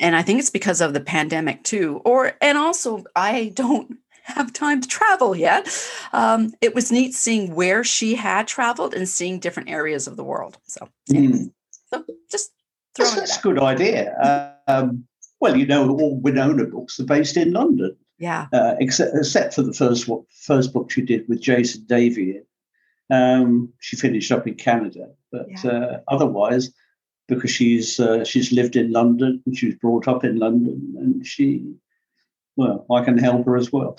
and 0.00 0.16
i 0.16 0.22
think 0.22 0.38
it's 0.38 0.50
because 0.50 0.80
of 0.80 0.92
the 0.92 1.00
pandemic 1.00 1.62
too 1.62 2.00
or 2.04 2.32
and 2.40 2.58
also 2.58 3.04
i 3.16 3.52
don't 3.54 3.96
have 4.24 4.54
time 4.54 4.80
to 4.80 4.88
travel 4.88 5.36
yet. 5.36 5.68
Um, 6.14 6.54
it 6.62 6.74
was 6.74 6.90
neat 6.90 7.12
seeing 7.12 7.54
where 7.54 7.84
she 7.84 8.14
had 8.14 8.48
traveled 8.48 8.94
and 8.94 9.06
seeing 9.06 9.38
different 9.38 9.68
areas 9.68 10.06
of 10.06 10.16
the 10.16 10.24
world. 10.24 10.56
So 10.62 10.88
mm. 11.12 11.52
so 11.92 12.04
just 12.30 12.50
that's, 12.96 13.14
that's 13.16 13.36
a 13.36 13.42
good 13.42 13.58
idea 13.58 14.53
um, 14.66 15.06
well, 15.40 15.56
you 15.56 15.66
know, 15.66 15.90
all 15.90 16.20
Winona 16.20 16.64
books 16.64 16.98
are 17.00 17.04
based 17.04 17.36
in 17.36 17.52
London. 17.52 17.96
Yeah. 18.18 18.46
Uh, 18.52 18.74
except 18.78 19.14
except 19.14 19.54
for 19.54 19.62
the 19.62 19.72
first 19.72 20.08
what, 20.08 20.22
first 20.30 20.72
book 20.72 20.90
she 20.90 21.02
did 21.02 21.28
with 21.28 21.40
Jason 21.40 21.84
Davian. 21.86 22.44
Um, 23.10 23.72
she 23.80 23.96
finished 23.96 24.32
up 24.32 24.46
in 24.46 24.54
Canada, 24.54 25.08
but 25.30 25.46
yeah. 25.48 25.70
uh, 25.70 26.00
otherwise, 26.08 26.72
because 27.28 27.50
she's 27.50 28.00
uh, 28.00 28.24
she's 28.24 28.52
lived 28.52 28.76
in 28.76 28.92
London 28.92 29.42
and 29.44 29.56
she 29.56 29.66
was 29.66 29.74
brought 29.76 30.08
up 30.08 30.24
in 30.24 30.38
London, 30.38 30.94
and 30.98 31.26
she, 31.26 31.74
well, 32.56 32.86
I 32.90 33.04
can 33.04 33.18
help 33.18 33.44
her 33.46 33.56
as 33.56 33.70
well. 33.72 33.96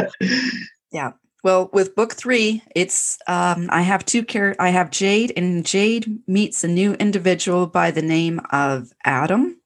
yeah. 0.92 1.12
Well, 1.44 1.70
with 1.72 1.96
book 1.96 2.14
three, 2.14 2.62
it's 2.74 3.18
um, 3.26 3.68
I 3.70 3.82
have 3.82 4.06
two 4.06 4.24
characters. 4.24 4.64
I 4.64 4.70
have 4.70 4.90
Jade, 4.90 5.32
and 5.36 5.66
Jade 5.66 6.20
meets 6.28 6.62
a 6.62 6.68
new 6.68 6.94
individual 6.94 7.66
by 7.66 7.90
the 7.90 8.00
name 8.00 8.40
of 8.52 8.92
Adam 9.04 9.58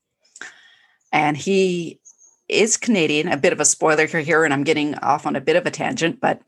and 1.16 1.34
he 1.34 1.98
is 2.46 2.76
Canadian. 2.76 3.28
A 3.28 3.38
bit 3.38 3.54
of 3.54 3.58
a 3.58 3.64
spoiler 3.64 4.06
here, 4.06 4.44
and 4.44 4.52
I'm 4.52 4.64
getting 4.64 4.94
off 4.96 5.26
on 5.26 5.34
a 5.34 5.40
bit 5.40 5.56
of 5.56 5.64
a 5.64 5.70
tangent, 5.70 6.20
but 6.20 6.42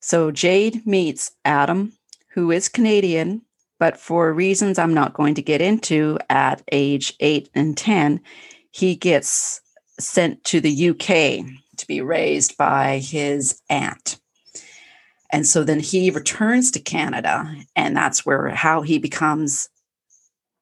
so 0.00 0.30
Jade 0.30 0.86
meets 0.86 1.32
Adam, 1.46 1.94
who 2.34 2.50
is 2.50 2.68
Canadian, 2.68 3.40
but 3.78 3.98
for 3.98 4.34
reasons 4.34 4.78
I'm 4.78 4.92
not 4.92 5.14
going 5.14 5.34
to 5.36 5.42
get 5.42 5.62
into, 5.62 6.18
at 6.28 6.62
age 6.72 7.14
eight 7.20 7.48
and 7.54 7.74
10, 7.74 8.20
he 8.70 8.96
gets 8.96 9.62
sent 9.98 10.44
to 10.44 10.60
the 10.60 10.90
UK 10.90 11.46
to 11.78 11.86
be 11.86 12.02
raised 12.02 12.58
by 12.58 12.98
his 12.98 13.62
aunt. 13.70 14.18
And 15.32 15.46
so 15.46 15.64
then 15.64 15.80
he 15.80 16.10
returns 16.10 16.70
to 16.72 16.80
Canada, 16.80 17.50
and 17.74 17.96
that's 17.96 18.26
where 18.26 18.50
how 18.50 18.82
he 18.82 18.98
becomes 18.98 19.70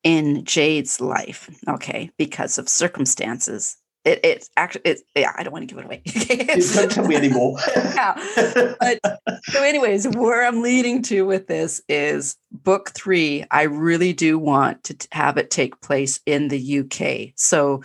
in 0.04 0.44
Jade's 0.44 1.00
life, 1.00 1.50
okay, 1.68 2.10
because 2.16 2.58
of 2.58 2.68
circumstances. 2.68 3.76
It, 4.04 4.18
it's 4.24 4.50
actually, 4.56 4.82
it, 4.84 5.00
yeah, 5.14 5.32
I 5.38 5.44
don't 5.44 5.52
want 5.52 5.68
to 5.68 5.72
give 5.72 5.78
it 5.78 5.84
away. 5.84 6.02
don't 6.74 6.90
tell 6.90 7.06
me 7.06 7.14
anymore. 7.14 7.56
yeah. 7.76 8.74
But, 8.80 8.98
so, 9.44 9.62
anyways, 9.62 10.08
where 10.08 10.44
I'm 10.44 10.60
leading 10.60 11.02
to 11.02 11.24
with 11.24 11.46
this 11.46 11.80
is 11.88 12.36
book 12.50 12.90
three. 12.94 13.44
I 13.52 13.62
really 13.62 14.12
do 14.12 14.40
want 14.40 14.82
to 14.84 15.08
have 15.12 15.36
it 15.36 15.52
take 15.52 15.80
place 15.82 16.18
in 16.26 16.48
the 16.48 16.80
UK. 16.80 17.32
So, 17.36 17.82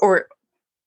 or 0.00 0.28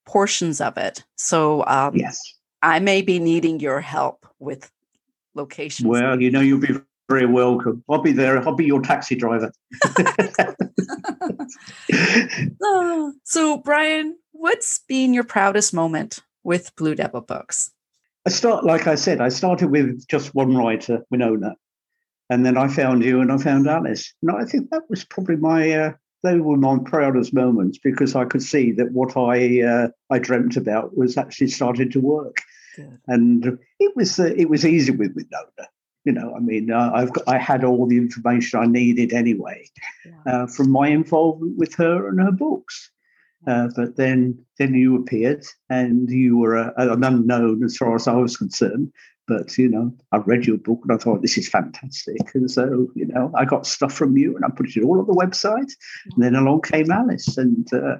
portions 0.08 0.60
of 0.60 0.78
it. 0.78 1.04
So, 1.18 1.64
um, 1.68 1.96
yes, 1.96 2.20
I 2.64 2.80
may 2.80 3.04
be 3.04 3.20
needing 3.20 3.60
your 3.60 3.80
help 3.80 4.26
with 4.40 4.72
locations. 5.36 5.88
Well, 5.88 6.20
you 6.20 6.32
know, 6.32 6.42
you'll 6.42 6.60
be 6.60 6.80
very 7.14 7.26
welcome. 7.28 7.84
I'll 7.88 8.02
be 8.02 8.12
there. 8.12 8.40
I'll 8.40 8.56
be 8.56 8.66
your 8.66 8.82
taxi 8.82 9.16
driver. 9.16 9.52
oh, 12.64 13.14
so, 13.24 13.58
Brian, 13.58 14.18
what's 14.32 14.80
been 14.88 15.14
your 15.14 15.24
proudest 15.24 15.76
moment 15.76 16.20
with 16.44 16.76
Blue 16.76 16.96
Devil 16.96 17.22
Books? 17.22 17.72
I 18.26 18.32
start, 18.32 18.66
like 18.66 18.88
I 18.88 18.96
said, 18.96 19.22
I 19.22 19.30
started 19.30 19.70
with 19.70 20.08
just 20.08 20.34
one 20.34 20.56
writer, 20.58 21.06
Winona, 21.12 21.56
and 22.32 22.44
then 22.44 22.58
I 22.58 22.68
found 22.68 23.04
you 23.04 23.22
and 23.22 23.32
I 23.32 23.38
found 23.38 23.68
Alice. 23.68 24.12
And 24.24 24.32
I 24.32 24.46
think 24.46 24.72
that 24.72 24.90
was 24.90 25.04
probably 25.06 25.36
my, 25.36 25.72
uh, 25.72 25.92
they 26.24 26.40
were 26.40 26.58
my 26.58 26.80
proudest 26.84 27.32
moments 27.32 27.78
because 27.78 28.16
I 28.16 28.26
could 28.26 28.42
see 28.42 28.72
that 28.72 28.92
what 28.92 29.16
I 29.16 29.62
uh, 29.62 29.90
I 30.10 30.18
dreamt 30.18 30.58
about 30.58 30.98
was 30.98 31.18
actually 31.18 31.50
starting 31.50 31.92
to 31.92 32.00
work. 32.00 32.38
And 33.08 33.60
it 33.80 33.96
was 33.96 34.20
uh, 34.20 34.34
it 34.36 34.50
was 34.50 34.66
easy 34.66 34.92
with 34.92 35.14
Winona 35.14 35.70
you 36.06 36.12
know, 36.12 36.34
I 36.36 36.40
mean, 36.40 36.72
uh, 36.72 36.92
I've 36.94 37.14
got, 37.14 37.28
I 37.28 37.38
had 37.38 37.64
all 37.64 37.88
the 37.88 37.98
information 37.98 38.60
I 38.60 38.66
needed 38.66 39.14
anyway 39.14 39.70
yeah. 40.06 40.34
uh, 40.34 40.48
from 40.48 40.70
my 40.70 40.90
involvement 40.90 41.58
with 41.58 41.74
her 41.76 42.08
and 42.08 42.20
her 42.20 42.32
books. 42.32 42.92
Uh, 43.46 43.68
but 43.76 43.98
then, 43.98 44.38
then 44.58 44.74
you 44.74 44.96
appeared, 44.96 45.44
and 45.70 46.10
you 46.10 46.38
were 46.38 46.56
a, 46.56 46.74
an 46.78 47.04
unknown 47.04 47.62
as 47.64 47.76
far 47.76 47.94
as 47.94 48.08
I 48.08 48.14
was 48.14 48.38
concerned. 48.38 48.92
But 49.28 49.58
you 49.58 49.70
know, 49.70 49.94
I 50.14 50.18
read 50.18 50.46
your 50.46 50.58
book 50.58 50.80
and 50.84 50.94
I 50.94 50.98
thought 50.98 51.22
this 51.22 51.38
is 51.38 51.50
fantastic, 51.50 52.36
and 52.36 52.50
so 52.50 52.88
you 52.96 53.06
know, 53.06 53.32
I 53.36 53.44
got 53.44 53.66
stuff 53.66 53.94
from 53.94 54.18
you, 54.18 54.36
and 54.36 54.46
I 54.46 54.50
put 54.50 54.76
it 54.76 54.84
all 54.84 55.00
on 55.00 55.08
the 55.08 55.14
website. 55.14 55.72
And 56.14 56.24
then 56.24 56.36
along 56.36 56.62
came 56.62 56.90
Alice, 56.92 57.38
and 57.38 57.68
uh, 57.74 57.98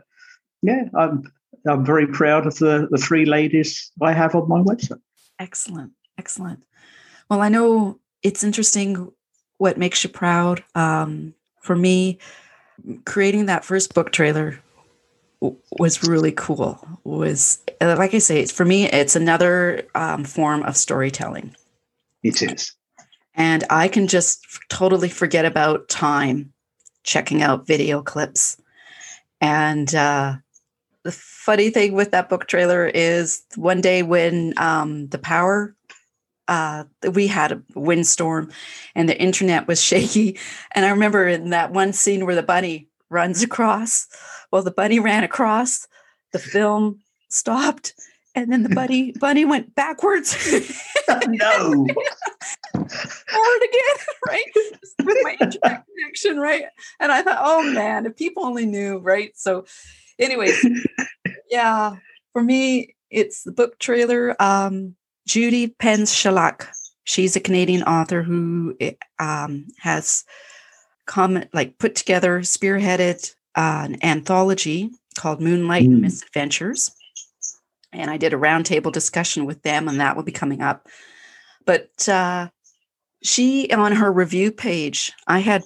yeah, 0.62 0.86
I'm 0.98 1.24
I'm 1.68 1.86
very 1.86 2.08
proud 2.08 2.46
of 2.46 2.58
the, 2.58 2.88
the 2.92 2.98
three 2.98 3.26
ladies 3.26 3.92
I 4.02 4.14
have 4.14 4.36
on 4.36 4.50
my 4.50 4.62
website. 4.62 5.02
Excellent. 5.40 5.92
Excellent. 6.18 6.64
Well, 7.30 7.42
I 7.42 7.50
know 7.50 8.00
it's 8.22 8.44
interesting 8.44 9.12
what 9.58 9.78
makes 9.78 10.04
you 10.04 10.10
proud. 10.10 10.64
Um, 10.76 11.34
for 11.62 11.76
me, 11.76 12.20
creating 13.06 13.46
that 13.46 13.66
first 13.66 13.94
book 13.94 14.12
trailer 14.12 14.60
was 15.80 16.04
really 16.04 16.32
cool. 16.32 16.86
Was 17.04 17.60
uh, 17.82 17.96
like 17.98 18.14
I 18.14 18.20
say, 18.20 18.46
for 18.46 18.66
me, 18.66 18.86
it's 18.86 19.16
another 19.16 19.84
um, 19.96 20.24
form 20.24 20.64
of 20.64 20.78
storytelling. 20.78 21.56
It 22.24 22.42
is, 22.42 22.74
and 23.36 23.64
I 23.70 23.88
can 23.88 24.08
just 24.08 24.46
totally 24.70 25.10
forget 25.10 25.46
about 25.46 25.90
time, 25.90 26.54
checking 27.04 27.42
out 27.42 27.68
video 27.68 28.02
clips, 28.02 28.58
and 29.42 29.94
uh, 29.94 30.36
the 31.04 31.12
funny 31.12 31.70
thing 31.70 31.94
with 31.94 32.12
that 32.12 32.30
book 32.30 32.48
trailer 32.48 32.88
is 32.88 33.44
one 33.56 33.82
day 33.82 34.04
when 34.04 34.54
um, 34.58 35.08
the 35.10 35.18
power 35.18 35.76
uh, 36.48 36.84
we 37.14 37.28
had 37.28 37.52
a 37.52 37.64
windstorm 37.76 38.52
and 38.96 39.08
the 39.08 39.20
internet 39.20 39.68
was 39.68 39.82
shaky. 39.90 40.38
And 40.74 40.86
i 40.86 40.90
remember 40.90 41.28
in 41.28 41.50
that 41.52 41.72
one 41.72 41.94
scene 41.94 42.26
where 42.26 42.36
the 42.36 42.44
bunny 42.44 42.90
runs 43.10 43.44
across 43.44 44.08
well 44.52 44.64
the 44.64 44.72
bunny 44.72 45.00
ran 45.00 45.24
across 45.24 45.88
the 46.32 46.40
film 46.40 47.00
stopped 47.30 47.94
and 48.36 48.52
then 48.52 48.64
the 48.64 48.70
bunny 48.76 49.12
bunny 49.14 49.46
went 49.46 49.76
backwards. 49.76 50.36
No. 51.28 51.86
Forward 52.74 53.62
again 53.62 53.98
right? 54.28 54.46
With 55.04 55.18
my 55.22 55.38
internet 55.40 55.84
connection 55.86 56.40
right? 56.40 56.64
And 57.00 57.12
i 57.12 57.22
thought 57.22 57.40
oh 57.42 57.72
man 57.72 58.06
if 58.06 58.16
people 58.16 58.46
only 58.46 58.66
knew 58.66 59.00
right? 59.00 59.32
So 59.36 59.66
anyways 60.18 60.66
yeah 61.52 61.98
for 62.32 62.42
me 62.42 62.96
it's 63.10 63.44
the 63.44 63.52
book 63.52 63.78
trailer. 63.80 64.42
Um 64.42 64.96
judy 65.28 65.68
Penz 65.68 66.14
Sheluk. 66.14 66.68
she's 67.04 67.36
a 67.36 67.40
canadian 67.40 67.84
author 67.84 68.24
who 68.24 68.76
um, 69.20 69.68
has 69.80 70.24
comment 71.06 71.50
like 71.54 71.78
put 71.78 71.96
together 71.96 72.40
spearheaded 72.40 73.34
uh, 73.56 73.84
an 73.86 74.04
anthology 74.04 74.90
called 75.18 75.42
moonlight 75.42 75.88
mm. 75.88 76.00
misadventures 76.00 76.92
and 77.92 78.10
i 78.10 78.18
did 78.18 78.34
a 78.34 78.38
roundtable 78.38 78.92
discussion 78.92 79.46
with 79.46 79.62
them 79.64 79.88
and 79.88 80.00
that 80.00 80.16
will 80.16 80.24
be 80.24 80.32
coming 80.32 80.62
up 80.62 80.88
but 81.66 82.08
uh, 82.10 82.48
she 83.22 83.72
on 83.72 83.92
her 83.94 84.12
review 84.12 84.52
page 84.52 85.14
i 85.28 85.40
had 85.40 85.64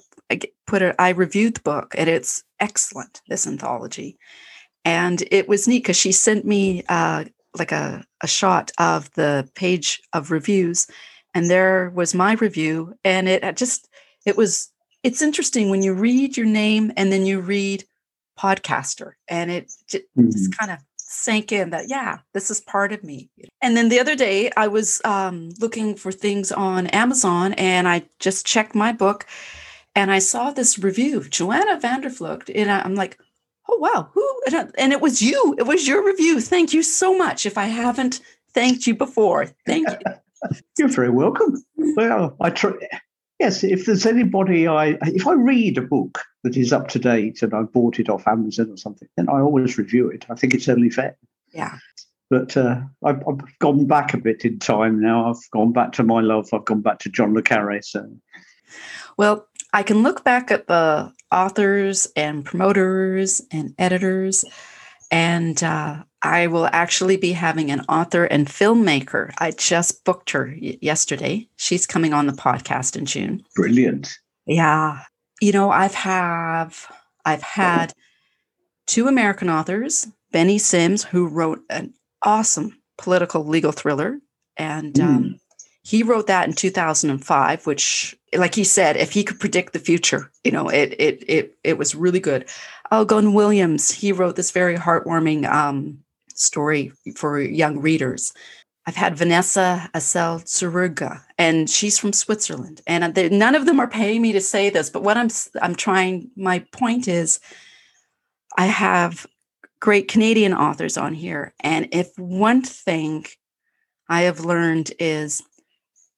put 0.66 0.82
it 0.82 0.94
i 0.98 1.10
reviewed 1.10 1.54
the 1.54 1.60
book 1.60 1.94
and 1.96 2.08
it's 2.08 2.42
excellent 2.60 3.22
this 3.28 3.46
anthology 3.46 4.18
and 4.84 5.24
it 5.30 5.48
was 5.48 5.68
neat 5.68 5.80
because 5.82 5.96
she 5.96 6.12
sent 6.12 6.44
me 6.44 6.82
uh, 6.88 7.24
like 7.58 7.72
a, 7.72 8.04
a 8.22 8.26
shot 8.26 8.70
of 8.78 9.12
the 9.14 9.48
page 9.54 10.00
of 10.12 10.30
reviews 10.30 10.86
and 11.34 11.50
there 11.50 11.90
was 11.94 12.14
my 12.14 12.32
review 12.34 12.94
and 13.04 13.28
it 13.28 13.56
just 13.56 13.88
it 14.26 14.36
was 14.36 14.72
it's 15.02 15.22
interesting 15.22 15.70
when 15.70 15.82
you 15.82 15.94
read 15.94 16.36
your 16.36 16.46
name 16.46 16.92
and 16.96 17.12
then 17.12 17.24
you 17.24 17.40
read 17.40 17.84
podcaster 18.38 19.12
and 19.28 19.50
it 19.50 19.72
just, 19.88 20.04
mm-hmm. 20.16 20.30
just 20.30 20.56
kind 20.56 20.70
of 20.70 20.78
sank 20.96 21.52
in 21.52 21.70
that 21.70 21.88
yeah 21.88 22.18
this 22.34 22.50
is 22.50 22.60
part 22.60 22.92
of 22.92 23.02
me 23.02 23.30
and 23.62 23.76
then 23.76 23.88
the 23.88 23.98
other 23.98 24.14
day 24.14 24.50
i 24.56 24.68
was 24.68 25.00
um, 25.04 25.50
looking 25.58 25.94
for 25.94 26.12
things 26.12 26.52
on 26.52 26.86
amazon 26.88 27.54
and 27.54 27.88
i 27.88 28.02
just 28.18 28.46
checked 28.46 28.74
my 28.74 28.92
book 28.92 29.26
and 29.94 30.10
i 30.10 30.18
saw 30.18 30.50
this 30.50 30.78
review 30.78 31.24
joanna 31.28 31.78
vandervlugt 31.78 32.50
and 32.54 32.70
i'm 32.70 32.94
like 32.94 33.18
oh 33.68 33.78
wow. 33.78 34.08
Who 34.12 34.28
and 34.78 34.92
it 34.92 35.00
was 35.00 35.20
you. 35.20 35.54
It 35.58 35.66
was 35.66 35.86
your 35.86 36.04
review. 36.04 36.40
Thank 36.40 36.72
you 36.72 36.82
so 36.82 37.16
much. 37.16 37.46
If 37.46 37.58
i 37.58 37.66
haven't 37.66 38.20
thanked 38.54 38.86
you 38.86 38.94
before 38.94 39.46
thank 39.66 39.88
you. 39.88 39.98
You're 40.78 40.88
very 40.88 41.10
welcome. 41.10 41.62
Well 41.76 42.36
i 42.40 42.50
try 42.50 42.72
yes 43.38 43.62
if 43.62 43.86
there's 43.86 44.06
anybody 44.06 44.66
i 44.66 44.98
if 45.02 45.26
i 45.26 45.32
read 45.32 45.78
a 45.78 45.82
book 45.82 46.20
that 46.42 46.56
is 46.56 46.72
up 46.72 46.88
to 46.88 46.98
date 46.98 47.42
and 47.42 47.54
i 47.54 47.62
bought 47.62 48.00
it 48.00 48.08
off 48.08 48.26
amazon 48.26 48.70
or 48.70 48.76
something 48.76 49.08
then 49.16 49.28
i 49.28 49.40
always 49.40 49.78
review 49.78 50.08
it. 50.08 50.26
I 50.30 50.34
think 50.34 50.54
it's 50.54 50.68
only 50.68 50.90
fair. 50.90 51.16
Yeah. 51.52 51.78
But 52.30 52.56
uh, 52.56 52.80
I've, 53.04 53.22
I've, 53.26 53.58
gone 53.58 53.86
back 53.86 54.12
a 54.12 54.18
bit 54.18 54.44
in 54.44 54.58
time 54.58 55.00
now. 55.00 55.30
I've 55.30 55.50
gone 55.50 55.72
back 55.72 55.92
to 55.92 56.02
my 56.02 56.20
love. 56.20 56.48
I've 56.52 56.64
gone 56.64 56.82
back 56.82 56.98
to 57.00 57.08
John 57.08 57.32
le 57.32 57.42
Carre. 57.42 57.80
So, 57.82 58.06
well, 59.16 59.46
I 59.72 59.82
can 59.82 60.02
look 60.02 60.24
back 60.24 60.50
at 60.50 60.66
the 60.66 61.12
authors 61.30 62.06
and 62.16 62.44
promoters 62.44 63.42
and 63.50 63.74
editors. 63.78 64.44
And 65.10 65.62
uh, 65.62 66.04
I 66.22 66.46
will 66.48 66.68
actually 66.72 67.16
be 67.16 67.32
having 67.32 67.70
an 67.70 67.80
author 67.88 68.24
and 68.24 68.46
filmmaker. 68.46 69.32
I 69.38 69.52
just 69.52 70.04
booked 70.04 70.30
her 70.30 70.54
y- 70.60 70.78
yesterday. 70.80 71.48
She's 71.56 71.86
coming 71.86 72.12
on 72.12 72.26
the 72.26 72.32
podcast 72.32 72.96
in 72.96 73.06
June. 73.06 73.42
Brilliant. 73.54 74.18
Yeah. 74.46 75.02
You 75.40 75.52
know, 75.52 75.70
I've 75.70 75.94
have 75.94 76.90
I've 77.24 77.42
had 77.42 77.92
two 78.86 79.06
American 79.06 79.48
authors, 79.48 80.08
Benny 80.32 80.58
Sims, 80.58 81.04
who 81.04 81.28
wrote 81.28 81.60
an 81.70 81.94
awesome 82.22 82.76
political 82.96 83.44
legal 83.44 83.72
thriller, 83.72 84.18
and 84.56 84.94
mm. 84.94 85.04
um, 85.04 85.40
he 85.88 86.02
wrote 86.02 86.26
that 86.26 86.46
in 86.46 86.52
2005 86.52 87.66
which 87.66 88.14
like 88.34 88.54
he 88.54 88.64
said 88.64 88.96
if 88.96 89.10
he 89.10 89.24
could 89.24 89.40
predict 89.40 89.72
the 89.72 89.78
future 89.78 90.30
you 90.44 90.50
know 90.50 90.68
it 90.68 90.94
it 90.98 91.24
it, 91.26 91.58
it 91.64 91.78
was 91.78 91.94
really 91.94 92.20
good. 92.20 92.46
Algon 92.92 93.32
williams 93.32 93.90
he 93.90 94.12
wrote 94.12 94.36
this 94.36 94.50
very 94.50 94.76
heartwarming 94.76 95.50
um, 95.50 95.98
story 96.34 96.92
for 97.16 97.40
young 97.40 97.78
readers. 97.80 98.34
I've 98.86 98.96
had 98.96 99.16
vanessa 99.16 99.88
Asel 99.94 100.44
Zurügger, 100.44 101.22
and 101.38 101.70
she's 101.70 101.98
from 101.98 102.12
switzerland 102.12 102.82
and 102.86 103.16
none 103.32 103.54
of 103.54 103.64
them 103.64 103.80
are 103.80 103.88
paying 103.88 104.20
me 104.20 104.32
to 104.32 104.42
say 104.42 104.68
this 104.68 104.90
but 104.90 105.02
what 105.02 105.16
i'm 105.16 105.30
i'm 105.62 105.74
trying 105.74 106.30
my 106.36 106.58
point 106.72 107.08
is 107.08 107.40
i 108.58 108.66
have 108.66 109.26
great 109.80 110.08
canadian 110.08 110.52
authors 110.52 110.98
on 110.98 111.14
here 111.14 111.54
and 111.60 111.88
if 111.92 112.08
one 112.18 112.62
thing 112.62 113.24
i 114.08 114.22
have 114.22 114.40
learned 114.40 114.92
is 114.98 115.42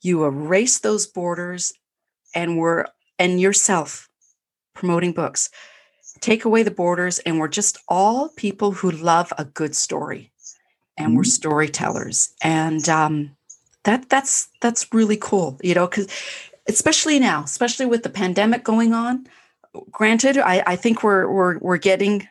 you 0.03 0.25
erase 0.25 0.79
those 0.79 1.07
borders 1.07 1.73
and 2.35 2.59
we're 2.59 2.87
and 3.19 3.41
yourself 3.41 4.09
promoting 4.75 5.13
books. 5.13 5.51
Take 6.21 6.45
away 6.45 6.63
the 6.63 6.71
borders 6.71 7.19
and 7.21 7.39
we're 7.39 7.49
just 7.49 7.79
all 7.89 8.29
people 8.31 8.73
who 8.73 8.91
love 8.91 9.33
a 9.39 9.45
good 9.45 9.75
story 9.75 10.33
and 10.97 11.09
mm-hmm. 11.09 11.17
we're 11.17 11.25
storytellers. 11.25 12.33
And 12.43 12.89
um, 12.89 13.37
that 13.85 14.09
that's 14.09 14.49
that's 14.61 14.93
really 14.93 15.17
cool 15.17 15.59
you 15.63 15.75
know 15.75 15.87
because 15.87 16.07
especially 16.69 17.19
now 17.19 17.43
especially 17.43 17.87
with 17.87 18.03
the 18.03 18.11
pandemic 18.11 18.63
going 18.63 18.93
on 18.93 19.27
granted 19.91 20.37
I, 20.37 20.63
I 20.67 20.77
think 20.77 21.03
we're 21.03 21.27
we're 21.31 21.59
we're 21.59 21.79
getting 21.79 22.29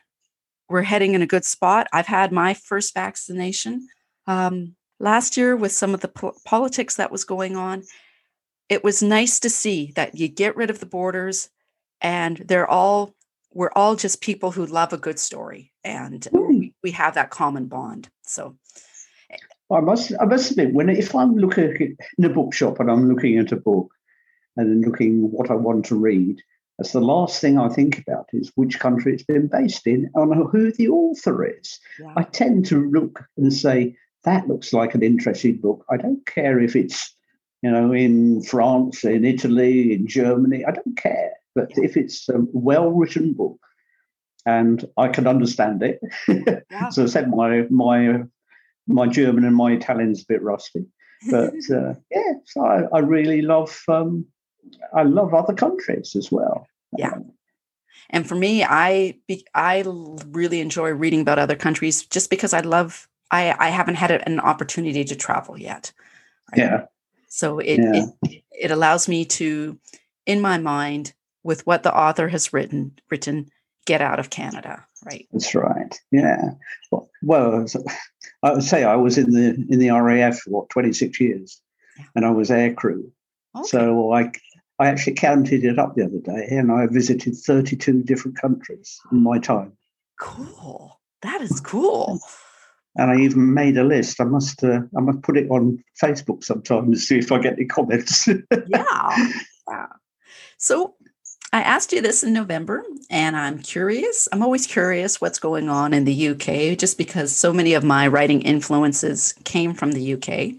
we're 0.70 0.82
heading 0.82 1.14
in 1.14 1.20
a 1.20 1.26
good 1.26 1.44
spot. 1.44 1.88
I've 1.92 2.06
had 2.06 2.30
my 2.30 2.54
first 2.54 2.94
vaccination 2.94 3.88
um, 4.28 4.76
last 5.00 5.36
year 5.36 5.56
with 5.56 5.72
some 5.72 5.94
of 5.94 6.00
the 6.00 6.08
po- 6.08 6.36
politics 6.44 6.96
that 6.96 7.10
was 7.10 7.24
going 7.24 7.56
on 7.56 7.82
it 8.68 8.84
was 8.84 9.02
nice 9.02 9.40
to 9.40 9.50
see 9.50 9.92
that 9.96 10.16
you 10.16 10.28
get 10.28 10.54
rid 10.54 10.70
of 10.70 10.78
the 10.78 10.86
borders 10.86 11.48
and 12.00 12.36
they're 12.46 12.68
all 12.68 13.14
we're 13.52 13.72
all 13.74 13.96
just 13.96 14.20
people 14.20 14.52
who 14.52 14.64
love 14.64 14.92
a 14.92 14.98
good 14.98 15.18
story 15.18 15.72
and 15.82 16.28
we, 16.32 16.38
hmm. 16.38 16.66
we 16.82 16.90
have 16.92 17.14
that 17.14 17.30
common 17.30 17.66
bond 17.66 18.08
so 18.22 18.56
eh, 19.30 19.36
I 19.72 19.80
must, 19.80 20.12
I 20.20 20.24
must 20.24 20.50
admit, 20.52 20.74
when 20.74 20.88
if 20.88 21.14
I'm 21.14 21.36
looking 21.36 21.96
in 22.18 22.24
a 22.24 22.28
bookshop 22.28 22.80
and 22.80 22.90
I'm 22.90 23.08
looking 23.08 23.38
at 23.38 23.52
a 23.52 23.56
book 23.56 23.92
and 24.56 24.68
then 24.68 24.88
looking 24.88 25.30
what 25.30 25.50
I 25.50 25.54
want 25.54 25.84
to 25.86 25.96
read, 25.96 26.40
that's 26.78 26.92
the 26.92 27.00
last 27.00 27.40
thing 27.40 27.58
I 27.58 27.68
think 27.68 27.98
about 27.98 28.26
is 28.32 28.50
which 28.54 28.80
country 28.80 29.12
it's 29.14 29.22
been 29.22 29.48
based 29.48 29.86
in 29.86 30.10
and 30.14 30.50
who 30.50 30.72
the 30.72 30.88
author 30.88 31.44
is. 31.44 31.78
Yeah. 32.00 32.14
I 32.16 32.22
tend 32.22 32.66
to 32.66 32.90
look 32.90 33.22
and 33.36 33.52
say, 33.52 33.96
that 34.24 34.48
looks 34.48 34.72
like 34.72 34.94
an 34.94 35.02
interesting 35.02 35.56
book. 35.56 35.84
I 35.90 35.96
don't 35.96 36.24
care 36.26 36.60
if 36.60 36.76
it's, 36.76 37.14
you 37.62 37.70
know, 37.70 37.92
in 37.92 38.42
France, 38.42 39.04
in 39.04 39.24
Italy, 39.24 39.94
in 39.94 40.06
Germany. 40.06 40.64
I 40.64 40.72
don't 40.72 40.96
care. 40.96 41.32
But 41.54 41.70
if 41.76 41.96
it's 41.96 42.28
a 42.28 42.38
well-written 42.52 43.32
book 43.32 43.58
and 44.46 44.84
I 44.96 45.08
can 45.08 45.26
understand 45.26 45.82
it, 45.82 46.00
yeah. 46.70 46.88
so 46.90 47.04
I 47.04 47.06
said 47.06 47.30
my 47.30 47.66
my 47.70 48.22
my 48.86 49.06
German 49.06 49.44
and 49.44 49.56
my 49.56 49.72
Italian's 49.72 50.22
a 50.22 50.26
bit 50.28 50.42
rusty. 50.42 50.86
But 51.30 51.54
uh, 51.70 51.94
yeah, 52.10 52.32
so 52.46 52.64
I, 52.64 52.82
I 52.92 52.98
really 53.00 53.42
love 53.42 53.82
um, 53.88 54.26
I 54.94 55.02
love 55.02 55.34
other 55.34 55.54
countries 55.54 56.14
as 56.16 56.30
well. 56.30 56.66
Yeah. 56.96 57.12
Um, 57.12 57.32
and 58.10 58.28
for 58.28 58.34
me, 58.34 58.64
I 58.64 59.18
be, 59.26 59.46
I 59.54 59.84
really 60.28 60.60
enjoy 60.60 60.90
reading 60.90 61.20
about 61.20 61.38
other 61.38 61.56
countries 61.56 62.04
just 62.04 62.30
because 62.30 62.52
I 62.52 62.60
love 62.60 63.08
I, 63.30 63.54
I 63.58 63.68
haven't 63.70 63.96
had 63.96 64.10
an 64.10 64.40
opportunity 64.40 65.04
to 65.04 65.16
travel 65.16 65.58
yet. 65.58 65.92
Right? 66.50 66.58
Yeah. 66.58 66.86
So 67.28 67.58
it, 67.58 67.78
yeah. 67.78 68.06
it 68.24 68.44
it 68.50 68.70
allows 68.70 69.08
me 69.08 69.24
to, 69.24 69.78
in 70.26 70.40
my 70.40 70.58
mind, 70.58 71.14
with 71.42 71.66
what 71.66 71.82
the 71.82 71.96
author 71.96 72.28
has 72.28 72.52
written, 72.52 72.98
written, 73.10 73.50
get 73.86 74.02
out 74.02 74.18
of 74.18 74.30
Canada, 74.30 74.84
right? 75.04 75.26
That's 75.32 75.54
right. 75.54 75.98
Yeah. 76.10 76.50
Well, 76.90 77.08
well 77.22 77.66
I 78.42 78.52
would 78.52 78.64
say 78.64 78.84
I 78.84 78.96
was 78.96 79.16
in 79.16 79.30
the 79.30 79.54
in 79.70 79.78
the 79.78 79.90
RAF 79.90 80.40
for 80.40 80.50
what 80.50 80.70
twenty 80.70 80.92
six 80.92 81.20
years, 81.20 81.60
yeah. 81.98 82.04
and 82.16 82.26
I 82.26 82.30
was 82.30 82.50
air 82.50 82.74
crew. 82.74 83.12
Okay. 83.56 83.68
So 83.68 84.12
I 84.12 84.32
I 84.78 84.88
actually 84.88 85.14
counted 85.14 85.64
it 85.64 85.78
up 85.78 85.94
the 85.94 86.04
other 86.04 86.18
day, 86.18 86.48
and 86.50 86.72
I 86.72 86.86
visited 86.86 87.36
thirty 87.36 87.76
two 87.76 88.02
different 88.02 88.40
countries 88.40 89.00
in 89.12 89.22
my 89.22 89.38
time. 89.38 89.72
Cool. 90.18 91.00
That 91.22 91.40
is 91.42 91.60
cool. 91.60 92.20
And 92.96 93.10
I 93.10 93.16
even 93.18 93.54
made 93.54 93.76
a 93.76 93.84
list. 93.84 94.20
I 94.20 94.24
must 94.24 94.64
uh, 94.64 94.80
I 94.96 95.00
must 95.00 95.22
put 95.22 95.36
it 95.36 95.50
on 95.50 95.82
Facebook 96.02 96.42
sometime 96.44 96.90
to 96.90 96.98
see 96.98 97.18
if 97.18 97.30
I 97.30 97.38
get 97.38 97.54
any 97.54 97.66
comments. 97.66 98.26
yeah. 98.68 99.30
yeah. 99.68 99.86
So 100.58 100.94
I 101.52 101.62
asked 101.62 101.92
you 101.92 102.00
this 102.00 102.22
in 102.22 102.32
November, 102.32 102.84
and 103.10 103.36
I'm 103.36 103.58
curious. 103.58 104.28
I'm 104.32 104.42
always 104.42 104.66
curious 104.66 105.20
what's 105.20 105.38
going 105.40 105.68
on 105.68 105.92
in 105.92 106.04
the 106.04 106.28
UK, 106.28 106.78
just 106.78 106.96
because 106.96 107.34
so 107.34 107.52
many 107.52 107.74
of 107.74 107.82
my 107.82 108.06
writing 108.06 108.42
influences 108.42 109.34
came 109.44 109.74
from 109.74 109.92
the 109.92 110.14
UK. 110.14 110.54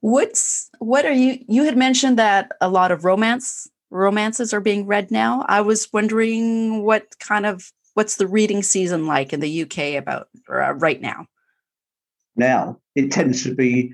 What's 0.00 0.70
what 0.78 1.04
are 1.04 1.12
you? 1.12 1.44
You 1.48 1.64
had 1.64 1.76
mentioned 1.76 2.18
that 2.18 2.52
a 2.62 2.68
lot 2.70 2.92
of 2.92 3.04
romance 3.04 3.68
romances 3.90 4.54
are 4.54 4.60
being 4.60 4.86
read 4.86 5.10
now. 5.10 5.44
I 5.48 5.60
was 5.60 5.92
wondering 5.92 6.82
what 6.82 7.18
kind 7.18 7.44
of 7.44 7.70
what's 8.00 8.16
the 8.16 8.26
reading 8.26 8.62
season 8.62 9.06
like 9.06 9.34
in 9.34 9.40
the 9.40 9.62
UK 9.62 10.00
about 10.02 10.26
uh, 10.48 10.72
right 10.72 11.02
now. 11.02 11.26
Now 12.34 12.78
it 12.94 13.12
tends 13.12 13.42
to 13.42 13.54
be 13.54 13.92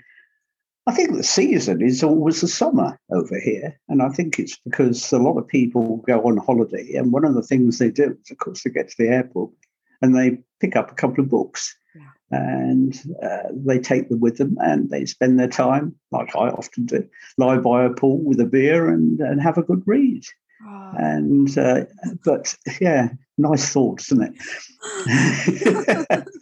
I 0.86 0.94
think 0.94 1.16
the 1.16 1.24
season 1.24 1.82
is 1.82 2.04
always 2.04 2.40
the 2.40 2.46
summer 2.46 3.00
over 3.10 3.40
here. 3.40 3.76
And 3.88 4.00
I 4.00 4.10
think 4.10 4.38
it's 4.38 4.56
because 4.58 5.12
a 5.12 5.18
lot 5.18 5.38
of 5.38 5.48
people 5.48 5.96
go 6.06 6.22
on 6.22 6.36
holiday. 6.36 6.94
And 6.94 7.12
one 7.12 7.24
of 7.24 7.34
the 7.34 7.42
things 7.42 7.78
they 7.78 7.90
do 7.90 8.16
is, 8.22 8.30
of 8.30 8.38
course, 8.38 8.62
they 8.62 8.70
get 8.70 8.90
to 8.90 8.94
the 8.96 9.08
airport 9.08 9.50
and 10.00 10.14
they 10.14 10.38
pick 10.60 10.76
up 10.76 10.92
a 10.92 10.94
couple 10.94 11.24
of 11.24 11.28
books. 11.28 11.76
And 12.30 13.00
uh, 13.22 13.48
they 13.52 13.78
take 13.78 14.08
them 14.08 14.20
with 14.20 14.38
them 14.38 14.56
and 14.60 14.90
they 14.90 15.04
spend 15.04 15.38
their 15.38 15.48
time, 15.48 15.94
like 16.10 16.34
I 16.34 16.48
often 16.48 16.86
do, 16.86 17.06
lie 17.38 17.58
by 17.58 17.84
a 17.84 17.90
pool 17.90 18.18
with 18.18 18.40
a 18.40 18.46
beer 18.46 18.88
and, 18.88 19.20
and 19.20 19.40
have 19.40 19.58
a 19.58 19.62
good 19.62 19.82
read. 19.86 20.24
Oh. 20.66 20.92
And, 20.96 21.56
uh, 21.56 21.84
but 22.24 22.56
yeah, 22.80 23.10
nice 23.38 23.70
thoughts, 23.70 24.10
isn't 24.10 24.34
it? 24.34 26.26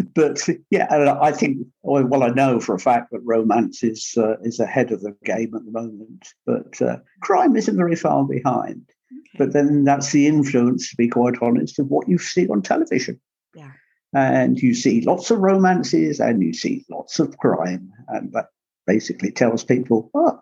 but 0.14 0.48
yeah, 0.70 1.16
I 1.20 1.32
think 1.32 1.66
well, 1.82 2.22
I 2.22 2.28
know 2.28 2.60
for 2.60 2.74
a 2.74 2.78
fact 2.78 3.10
that 3.12 3.20
romance 3.20 3.82
is 3.82 4.14
uh, 4.16 4.38
is 4.42 4.60
ahead 4.60 4.92
of 4.92 5.00
the 5.00 5.16
game 5.24 5.54
at 5.54 5.64
the 5.64 5.70
moment, 5.70 6.28
but 6.46 6.80
uh, 6.82 6.98
crime 7.22 7.56
isn't 7.56 7.76
very 7.76 7.96
far 7.96 8.24
behind. 8.24 8.82
Okay. 9.12 9.38
But 9.38 9.52
then 9.52 9.84
that's 9.84 10.12
the 10.12 10.26
influence, 10.26 10.90
to 10.90 10.96
be 10.96 11.08
quite 11.08 11.40
honest, 11.40 11.78
of 11.78 11.88
what 11.88 12.08
you 12.08 12.18
see 12.18 12.48
on 12.48 12.62
television. 12.62 13.20
Yeah. 13.54 13.72
And 14.12 14.60
you 14.60 14.74
see 14.74 15.02
lots 15.02 15.30
of 15.30 15.38
romances 15.38 16.18
and 16.18 16.42
you 16.42 16.52
see 16.52 16.84
lots 16.90 17.20
of 17.20 17.38
crime. 17.38 17.92
And 18.08 18.32
that 18.32 18.46
basically 18.86 19.30
tells 19.30 19.62
people, 19.62 20.10
oh, 20.14 20.40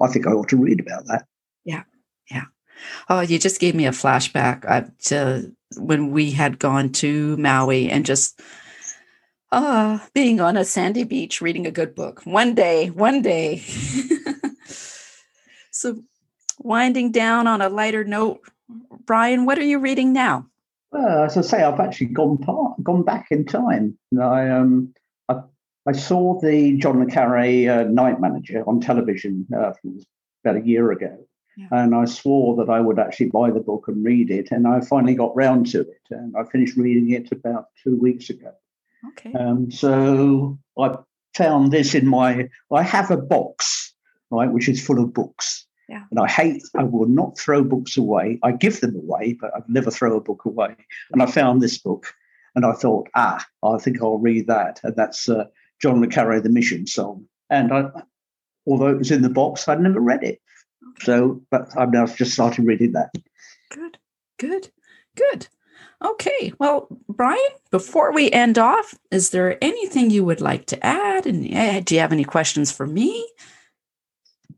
I 0.00 0.08
think 0.08 0.26
I 0.26 0.32
ought 0.32 0.48
to 0.48 0.56
read 0.56 0.80
about 0.80 1.06
that. 1.06 1.26
Yeah. 1.64 1.84
Yeah. 2.30 2.44
Oh, 3.08 3.20
you 3.20 3.38
just 3.38 3.60
gave 3.60 3.74
me 3.74 3.86
a 3.86 3.92
flashback 3.92 4.68
uh, 4.68 4.88
to 5.04 5.52
when 5.76 6.10
we 6.10 6.32
had 6.32 6.58
gone 6.58 6.90
to 6.90 7.36
Maui 7.36 7.88
and 7.88 8.04
just 8.04 8.40
uh, 9.52 9.98
being 10.12 10.40
on 10.40 10.56
a 10.56 10.64
sandy 10.64 11.04
beach 11.04 11.40
reading 11.40 11.66
a 11.66 11.70
good 11.70 11.94
book. 11.94 12.22
One 12.24 12.54
day, 12.54 12.90
one 12.90 13.22
day. 13.22 13.58
so, 15.70 16.02
winding 16.58 17.12
down 17.12 17.46
on 17.46 17.62
a 17.62 17.68
lighter 17.68 18.02
note, 18.02 18.40
Brian, 19.04 19.46
what 19.46 19.58
are 19.58 19.64
you 19.64 19.78
reading 19.78 20.12
now? 20.12 20.48
Well, 20.94 21.24
as 21.24 21.36
I 21.36 21.42
say, 21.42 21.62
I've 21.62 21.80
actually 21.80 22.06
gone 22.06 22.38
part, 22.38 22.82
gone 22.82 23.02
back 23.02 23.26
in 23.30 23.44
time. 23.44 23.98
I 24.18 24.48
um, 24.48 24.94
I, 25.28 25.40
I 25.86 25.92
saw 25.92 26.40
the 26.40 26.76
John 26.78 27.00
le 27.00 27.06
Carre 27.06 27.68
uh, 27.68 27.84
Night 27.84 28.20
Manager 28.20 28.62
on 28.66 28.80
television 28.80 29.46
uh, 29.54 29.72
about 30.44 30.56
a 30.56 30.66
year 30.66 30.92
ago, 30.92 31.26
yeah. 31.56 31.68
And 31.70 31.94
I 31.94 32.04
swore 32.04 32.56
that 32.56 32.70
I 32.70 32.80
would 32.80 32.98
actually 32.98 33.30
buy 33.30 33.50
the 33.50 33.60
book 33.60 33.88
and 33.88 34.04
read 34.04 34.30
it. 34.30 34.50
And 34.50 34.66
I 34.66 34.80
finally 34.80 35.14
got 35.14 35.36
round 35.36 35.66
to 35.68 35.80
it. 35.80 36.02
And 36.10 36.34
I 36.36 36.44
finished 36.44 36.76
reading 36.76 37.10
it 37.10 37.30
about 37.32 37.66
two 37.82 37.96
weeks 37.96 38.30
ago. 38.30 38.52
Okay. 39.10 39.32
Um, 39.34 39.70
so 39.70 40.58
I 40.78 40.96
found 41.34 41.72
this 41.72 41.94
in 41.94 42.06
my, 42.06 42.48
I 42.72 42.82
have 42.82 43.10
a 43.10 43.16
box, 43.16 43.92
right, 44.30 44.50
which 44.50 44.68
is 44.68 44.84
full 44.84 45.02
of 45.02 45.12
books. 45.12 45.66
Yeah. 45.88 46.04
And 46.10 46.18
I 46.18 46.28
hate, 46.28 46.62
I 46.76 46.84
will 46.84 47.06
not 47.06 47.38
throw 47.38 47.62
books 47.62 47.96
away. 47.96 48.38
I 48.42 48.52
give 48.52 48.80
them 48.80 48.96
away, 48.96 49.36
but 49.38 49.54
I'd 49.54 49.68
never 49.68 49.90
throw 49.90 50.16
a 50.16 50.20
book 50.20 50.44
away. 50.44 50.74
And 51.12 51.22
I 51.22 51.26
found 51.26 51.60
this 51.60 51.78
book 51.78 52.14
and 52.54 52.64
I 52.64 52.72
thought, 52.72 53.08
ah, 53.14 53.44
I 53.62 53.78
think 53.78 54.00
I'll 54.00 54.18
read 54.18 54.46
that. 54.46 54.80
And 54.82 54.96
that's 54.96 55.28
uh, 55.28 55.44
John 55.82 56.00
le 56.00 56.06
Carre, 56.06 56.40
The 56.40 56.48
Mission 56.48 56.86
Song. 56.86 57.26
And 57.50 57.72
I, 57.72 57.90
although 58.66 58.88
it 58.88 58.98
was 58.98 59.10
in 59.10 59.22
the 59.22 59.28
box, 59.28 59.68
I'd 59.68 59.80
never 59.80 60.00
read 60.00 60.22
it. 60.22 60.40
So, 61.00 61.42
but 61.50 61.68
I've 61.76 61.92
now 61.92 62.06
just 62.06 62.32
started 62.32 62.64
reading 62.66 62.92
that. 62.92 63.10
Good, 63.70 63.98
good, 64.38 64.70
good. 65.16 65.48
Okay. 66.02 66.52
Well, 66.58 66.88
Brian, 67.08 67.38
before 67.70 68.12
we 68.12 68.30
end 68.30 68.58
off, 68.58 68.94
is 69.10 69.30
there 69.30 69.62
anything 69.62 70.10
you 70.10 70.24
would 70.24 70.40
like 70.40 70.66
to 70.66 70.86
add? 70.86 71.26
And 71.26 71.52
uh, 71.54 71.80
do 71.80 71.94
you 71.94 72.00
have 72.00 72.12
any 72.12 72.24
questions 72.24 72.70
for 72.70 72.86
me? 72.86 73.28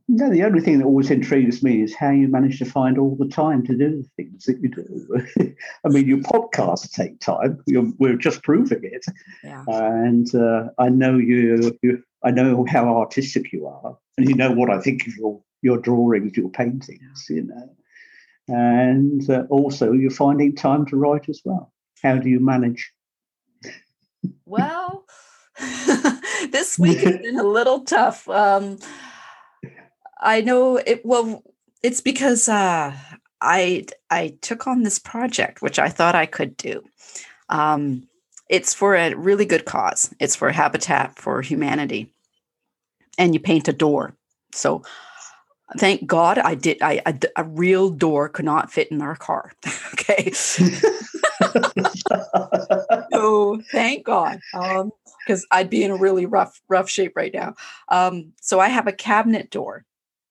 No, 0.09 0.31
the 0.31 0.45
only 0.45 0.61
thing 0.61 0.79
that 0.79 0.85
always 0.85 1.11
intrigues 1.11 1.64
me 1.64 1.83
is 1.83 1.95
how 1.95 2.11
you 2.11 2.29
manage 2.29 2.61
to 2.61 2.64
find 2.64 2.97
all 2.97 3.16
the 3.16 3.27
time 3.27 3.66
to 3.66 3.77
do 3.77 4.03
the 4.03 4.09
things 4.16 4.45
that 4.45 4.61
you 4.61 4.69
do. 4.69 5.55
I 5.85 5.88
mean, 5.88 6.07
your 6.07 6.19
podcasts 6.19 6.92
take 6.92 7.19
time. 7.19 7.61
You're, 7.66 7.90
we're 7.99 8.16
just 8.16 8.45
proving 8.45 8.85
it. 8.85 9.05
Yeah. 9.42 9.64
And 9.66 10.33
uh, 10.33 10.69
I 10.79 10.90
know 10.90 11.19
you, 11.19 11.77
you. 11.83 12.03
I 12.23 12.31
know 12.31 12.64
how 12.69 12.97
artistic 12.99 13.53
you 13.53 13.66
are, 13.66 13.97
and 14.16 14.29
you 14.29 14.35
know 14.35 14.51
what 14.51 14.71
I 14.71 14.81
think 14.81 15.07
of 15.07 15.16
your 15.16 15.40
your 15.62 15.79
drawings, 15.79 16.37
your 16.37 16.51
paintings, 16.51 17.27
you 17.29 17.42
know. 17.42 17.77
And 18.49 19.29
uh, 19.29 19.45
also, 19.51 19.92
you're 19.92 20.11
finding 20.11 20.55
time 20.55 20.87
to 20.87 20.97
write 20.97 21.29
as 21.29 21.40
well. 21.45 21.73
How 22.03 22.16
do 22.16 22.29
you 22.29 22.40
manage? 22.40 22.92
Well, 24.45 25.05
this 26.51 26.79
week 26.79 26.99
has 26.99 27.19
been 27.19 27.38
a 27.38 27.45
little 27.45 27.81
tough. 27.81 28.29
Um, 28.29 28.79
I 30.18 30.40
know 30.40 30.76
it. 30.76 31.05
Well, 31.05 31.42
it's 31.83 32.00
because 32.00 32.48
uh, 32.48 32.94
I 33.40 33.87
I 34.11 34.37
took 34.40 34.66
on 34.66 34.83
this 34.83 34.98
project, 34.98 35.62
which 35.62 35.79
I 35.79 35.88
thought 35.88 36.14
I 36.14 36.26
could 36.26 36.57
do. 36.57 36.83
Um, 37.48 38.09
it's 38.48 38.74
for 38.74 38.94
a 38.94 39.14
really 39.14 39.44
good 39.44 39.64
cause. 39.64 40.14
It's 40.20 40.37
for 40.37 40.50
Habitat 40.50 41.18
for 41.18 41.42
Humanity, 41.42 42.12
and 43.18 43.35
you 43.35 43.40
paint 43.40 43.68
a 43.68 43.72
door. 43.72 44.14
So 44.52 44.83
thank 45.79 46.07
God 46.07 46.38
I 46.38 46.55
did. 46.55 46.79
I, 46.81 47.02
I 47.05 47.18
a 47.37 47.44
real 47.44 47.90
door 47.90 48.29
could 48.29 48.44
not 48.44 48.72
fit 48.72 48.90
in 48.90 49.02
our 49.02 49.16
car. 49.16 49.52
okay. 49.92 50.31
so 53.12 53.61
thank 53.72 54.05
God, 54.05 54.40
Um, 54.55 54.92
because 55.26 55.46
I'd 55.50 55.70
be 55.70 55.83
in 55.83 55.90
a 55.90 55.96
really 55.96 56.26
rough 56.26 56.61
rough 56.68 56.88
shape 56.88 57.14
right 57.16 57.35
now. 57.35 57.55
Um, 57.88 58.33
so 58.40 58.61
I 58.61 58.68
have 58.68 58.87
a 58.87 58.92
cabinet 58.92 59.50
door, 59.50 59.85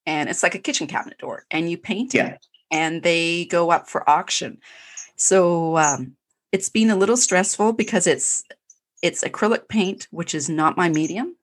and 0.06 0.30
it's 0.30 0.44
like 0.44 0.56
a 0.56 0.60
kitchen 0.60 0.88
cabinet 0.88 1.18
door, 1.18 1.46
and 1.52 1.70
you 1.70 1.78
paint 1.78 2.14
yeah. 2.14 2.28
it, 2.28 2.46
and 2.72 3.04
they 3.04 3.46
go 3.46 3.72
up 3.72 3.90
for 3.90 4.10
auction. 4.10 4.60
So 5.16 5.78
um, 5.78 6.16
it's 6.52 6.70
been 6.70 6.90
a 6.90 6.96
little 6.96 7.18
stressful 7.18 7.74
because 7.74 8.08
it's 8.08 8.44
it's 9.02 9.24
acrylic 9.24 9.68
paint, 9.68 10.08
which 10.12 10.34
is 10.36 10.50
not 10.50 10.78
my 10.78 10.90
medium. 10.90 11.36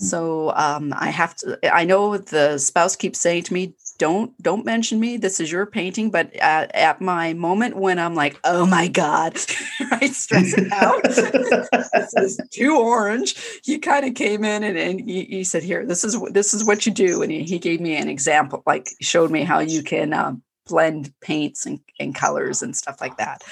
So 0.00 0.52
um, 0.54 0.94
I 0.96 1.10
have 1.10 1.34
to. 1.36 1.58
I 1.74 1.84
know 1.84 2.18
the 2.18 2.58
spouse 2.58 2.94
keeps 2.94 3.18
saying 3.20 3.44
to 3.44 3.52
me, 3.52 3.74
"Don't 3.98 4.40
don't 4.42 4.64
mention 4.64 5.00
me. 5.00 5.16
This 5.16 5.40
is 5.40 5.50
your 5.50 5.66
painting." 5.66 6.10
But 6.10 6.34
at, 6.36 6.74
at 6.74 7.00
my 7.00 7.34
moment 7.34 7.76
when 7.76 7.98
I'm 7.98 8.14
like, 8.14 8.38
"Oh 8.44 8.64
my 8.66 8.88
god," 8.88 9.38
right, 9.90 10.12
stressing 10.12 10.70
out, 10.72 11.02
this 11.02 12.14
is 12.16 12.40
too 12.50 12.78
orange. 12.78 13.36
He 13.64 13.78
kind 13.78 14.06
of 14.06 14.14
came 14.14 14.44
in 14.44 14.62
and, 14.62 14.78
and 14.78 15.00
he, 15.00 15.24
he, 15.24 15.44
said, 15.44 15.62
"Here, 15.62 15.84
this 15.84 16.04
is 16.04 16.18
this 16.30 16.54
is 16.54 16.64
what 16.64 16.86
you 16.86 16.92
do," 16.92 17.22
and 17.22 17.30
he, 17.30 17.42
he 17.44 17.58
gave 17.58 17.80
me 17.80 17.96
an 17.96 18.08
example, 18.08 18.62
like 18.66 18.90
showed 19.00 19.30
me 19.30 19.42
how 19.42 19.58
you 19.58 19.82
can 19.82 20.12
um, 20.12 20.42
blend 20.66 21.12
paints 21.20 21.66
and, 21.66 21.80
and 21.98 22.14
colors 22.14 22.62
and 22.62 22.76
stuff 22.76 23.00
like 23.00 23.16
that. 23.18 23.42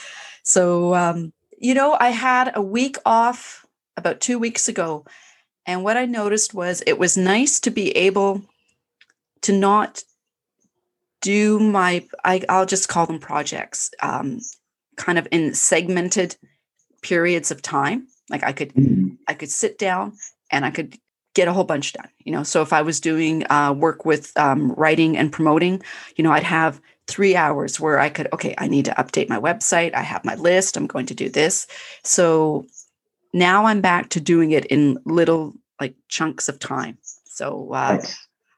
So 0.43 0.95
um, 0.95 1.33
you 1.59 1.75
know, 1.75 1.97
I 1.99 2.11
had 2.11 2.53
a 2.55 2.62
week 2.62 2.97
off 3.05 3.66
about 3.97 4.20
two 4.20 4.39
weeks 4.39 4.68
ago 4.68 5.05
and 5.66 5.83
what 5.83 5.97
I 5.97 6.07
noticed 6.07 6.55
was 6.55 6.83
it 6.87 6.99
was 6.99 7.16
nice 7.16 7.59
to 7.61 7.70
be 7.70 7.91
able 7.97 8.43
to 9.43 9.53
not 9.53 10.03
do 11.23 11.59
my, 11.59 12.07
I, 12.25 12.45
will 12.49 12.67
just 12.67 12.89
call 12.89 13.07
them 13.07 13.19
projects, 13.19 13.91
um, 14.01 14.41
kind 14.97 15.19
of 15.19 15.29
in 15.31 15.55
segmented 15.55 16.37
periods 17.03 17.51
of 17.51 17.62
time. 17.62 18.07
Like 18.29 18.45
I 18.45 18.53
could, 18.53 18.75
mm-hmm. 18.75 19.14
I 19.29 19.35
could 19.35 19.51
sit 19.51 19.79
down 19.79 20.14
and 20.51 20.64
I 20.64 20.71
could 20.71 20.99
get 21.35 21.49
a 21.49 21.53
whole 21.53 21.64
bunch 21.64 21.93
done. 21.93 22.09
You 22.25 22.33
know, 22.33 22.43
so 22.43 22.62
if 22.62 22.73
I 22.73 22.83
was 22.83 22.99
doing 22.99 23.49
uh, 23.51 23.73
work 23.73 24.05
with 24.05 24.33
um, 24.37 24.73
writing 24.73 25.17
and 25.17 25.31
promoting, 25.33 25.83
you 26.17 26.25
know, 26.25 26.33
I'd 26.33 26.43
have 26.43 26.81
three 27.07 27.37
hours 27.37 27.79
where 27.79 27.99
I 27.99 28.09
could, 28.09 28.29
okay, 28.33 28.55
I 28.59 28.67
need 28.67 28.87
to 28.87 28.93
update 28.93 29.29
my 29.29 29.39
website. 29.39 29.95
I 29.95 30.03
have 30.03 30.25
my 30.25 30.35
list. 30.35 30.77
I'm 30.77 30.87
going 30.87 31.07
to 31.07 31.14
do 31.14 31.29
this. 31.29 31.67
So 32.03 32.67
now 33.33 33.67
I'm 33.67 33.81
back 33.81 34.09
to 34.11 34.21
doing 34.21 34.51
it 34.53 34.64
in 34.67 34.99
little 35.05 35.55
like 35.81 35.95
chunks 36.09 36.49
of 36.49 36.59
time. 36.59 36.99
So, 37.03 37.73
uh, 37.73 38.03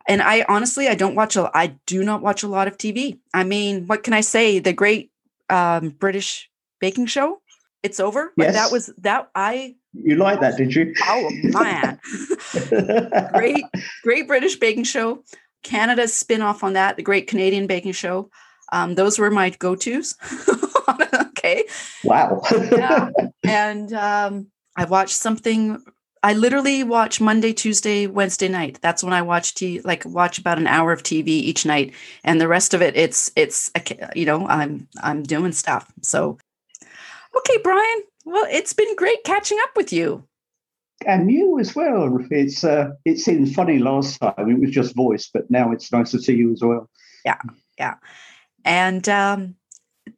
and 0.09 0.23
I 0.23 0.45
honestly, 0.49 0.89
I 0.89 0.95
don't 0.95 1.15
watch 1.15 1.37
a, 1.37 1.51
I 1.55 1.79
do 1.87 2.03
not 2.03 2.23
watch 2.23 2.43
a 2.43 2.49
lot 2.49 2.67
of 2.67 2.77
TV. 2.77 3.19
I 3.33 3.45
mean, 3.45 3.87
what 3.87 4.03
can 4.03 4.13
I 4.13 4.23
say? 4.23 4.59
The 4.59 4.73
great 4.73 5.13
um, 5.49 5.91
British 5.91 6.51
baking 6.81 7.07
show, 7.07 7.41
it's 7.83 8.01
over. 8.01 8.33
Yes. 8.37 8.55
that 8.55 8.73
was 8.73 8.93
that 8.99 9.31
I. 9.35 9.77
You 9.93 10.17
like 10.17 10.41
that, 10.41 10.57
did 10.57 10.75
you? 10.75 10.95
Oh 11.07 11.31
man, 11.45 12.01
great, 13.35 13.65
great 14.03 14.27
British 14.27 14.57
baking 14.57 14.85
show. 14.85 15.23
Canada's 15.63 16.15
spin 16.15 16.43
off 16.43 16.63
on 16.63 16.75
that, 16.75 16.97
the 16.97 17.03
Great 17.03 17.27
Canadian 17.27 17.67
Baking 17.67 17.93
Show. 17.93 18.31
Um, 18.73 18.95
those 18.95 19.19
were 19.19 19.31
my 19.31 19.51
go 19.51 19.75
tos. 19.75 20.15
okay. 21.31 21.65
Wow. 22.05 22.43
yeah. 22.53 23.11
And 23.45 23.93
um, 23.93 24.49
I 24.77 24.85
watched 24.85 25.17
something. 25.17 25.83
I 26.23 26.35
literally 26.35 26.83
watch 26.85 27.21
Monday, 27.21 27.53
Tuesday, 27.53 28.07
Wednesday 28.07 28.49
night. 28.49 28.79
That's 28.83 29.03
when 29.03 29.13
I 29.13 29.23
watch 29.23 29.55
t 29.55 29.81
like 29.81 30.05
watch 30.05 30.39
about 30.39 30.59
an 30.59 30.67
hour 30.67 30.93
of 30.93 31.03
TV 31.03 31.29
each 31.29 31.65
night, 31.65 31.95
and 32.25 32.41
the 32.41 32.49
rest 32.49 32.75
of 32.75 32.83
it, 32.83 32.97
it's 32.97 33.31
it's 33.37 33.71
you 34.15 34.27
know 34.27 34.47
I'm 34.47 34.89
I'm 35.03 35.23
doing 35.23 35.53
stuff. 35.53 35.93
So, 36.03 36.39
okay, 37.37 37.59
Brian. 37.63 38.03
Well, 38.25 38.47
it's 38.51 38.75
been 38.75 38.95
great 38.97 39.25
catching 39.25 39.59
up 39.63 39.71
with 39.75 39.93
you 39.93 40.29
and 41.07 41.31
you 41.31 41.59
as 41.59 41.75
well. 41.75 42.19
It's 42.31 42.65
uh, 42.65 42.91
it 43.05 43.19
seemed 43.19 43.55
funny 43.55 43.79
last 43.79 44.19
time; 44.19 44.51
it 44.51 44.61
was 44.61 44.71
just 44.71 44.95
voice, 44.95 45.31
but 45.33 45.51
now 45.51 45.73
it's 45.73 45.93
nice 45.93 46.11
to 46.13 46.21
see 46.21 46.35
you 46.35 46.53
as 46.53 46.63
well. 46.63 46.89
Yeah, 47.25 47.41
yeah, 47.79 47.95
and 48.65 49.09
um, 49.09 49.55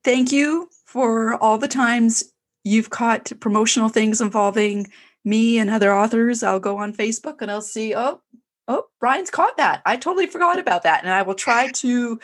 thank 0.05 0.32
you 0.32 0.68
for 0.86 1.34
all 1.36 1.59
the 1.59 1.68
times 1.68 2.24
you've 2.64 2.90
caught 2.90 3.32
promotional 3.40 3.88
things 3.88 4.20
involving 4.20 4.86
me 5.24 5.58
and 5.58 5.70
other 5.70 5.94
authors. 5.94 6.42
I'll 6.42 6.60
go 6.60 6.78
on 6.78 6.92
Facebook 6.94 7.40
and 7.40 7.50
I'll 7.50 7.62
see, 7.62 7.94
oh, 7.94 8.20
oh, 8.68 8.84
Brian's 9.00 9.30
caught 9.30 9.56
that. 9.56 9.82
I 9.84 9.96
totally 9.96 10.26
forgot 10.26 10.58
about 10.58 10.82
that, 10.84 11.02
and 11.04 11.12
I 11.12 11.22
will 11.22 11.34
try 11.34 11.70
to 11.72 12.20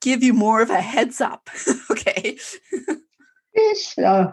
give 0.00 0.22
you 0.22 0.32
more 0.32 0.60
of 0.60 0.70
a 0.70 0.80
heads 0.80 1.20
up. 1.20 1.48
okay. 1.90 2.38
yes, 3.54 3.98
uh, 3.98 4.32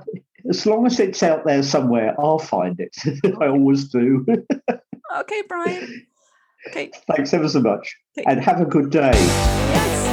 as 0.50 0.66
long 0.66 0.86
as 0.86 1.00
it's 1.00 1.24
out 1.24 1.46
there 1.46 1.64
somewhere, 1.64 2.16
I'll 2.20 2.40
find 2.40 2.80
it. 2.80 2.96
I 3.42 3.48
always 3.48 3.86
do. 3.86 4.26
okay, 5.18 5.42
Brian. 5.48 6.08
Okay. 6.68 6.92
Thanks 7.16 7.34
ever 7.34 7.48
so 7.48 7.62
much. 7.62 7.96
Okay. 8.18 8.26
And 8.30 8.44
have 8.44 8.60
a 8.60 8.66
good 8.66 8.90
day. 8.90 9.12
Yes. 9.14 10.05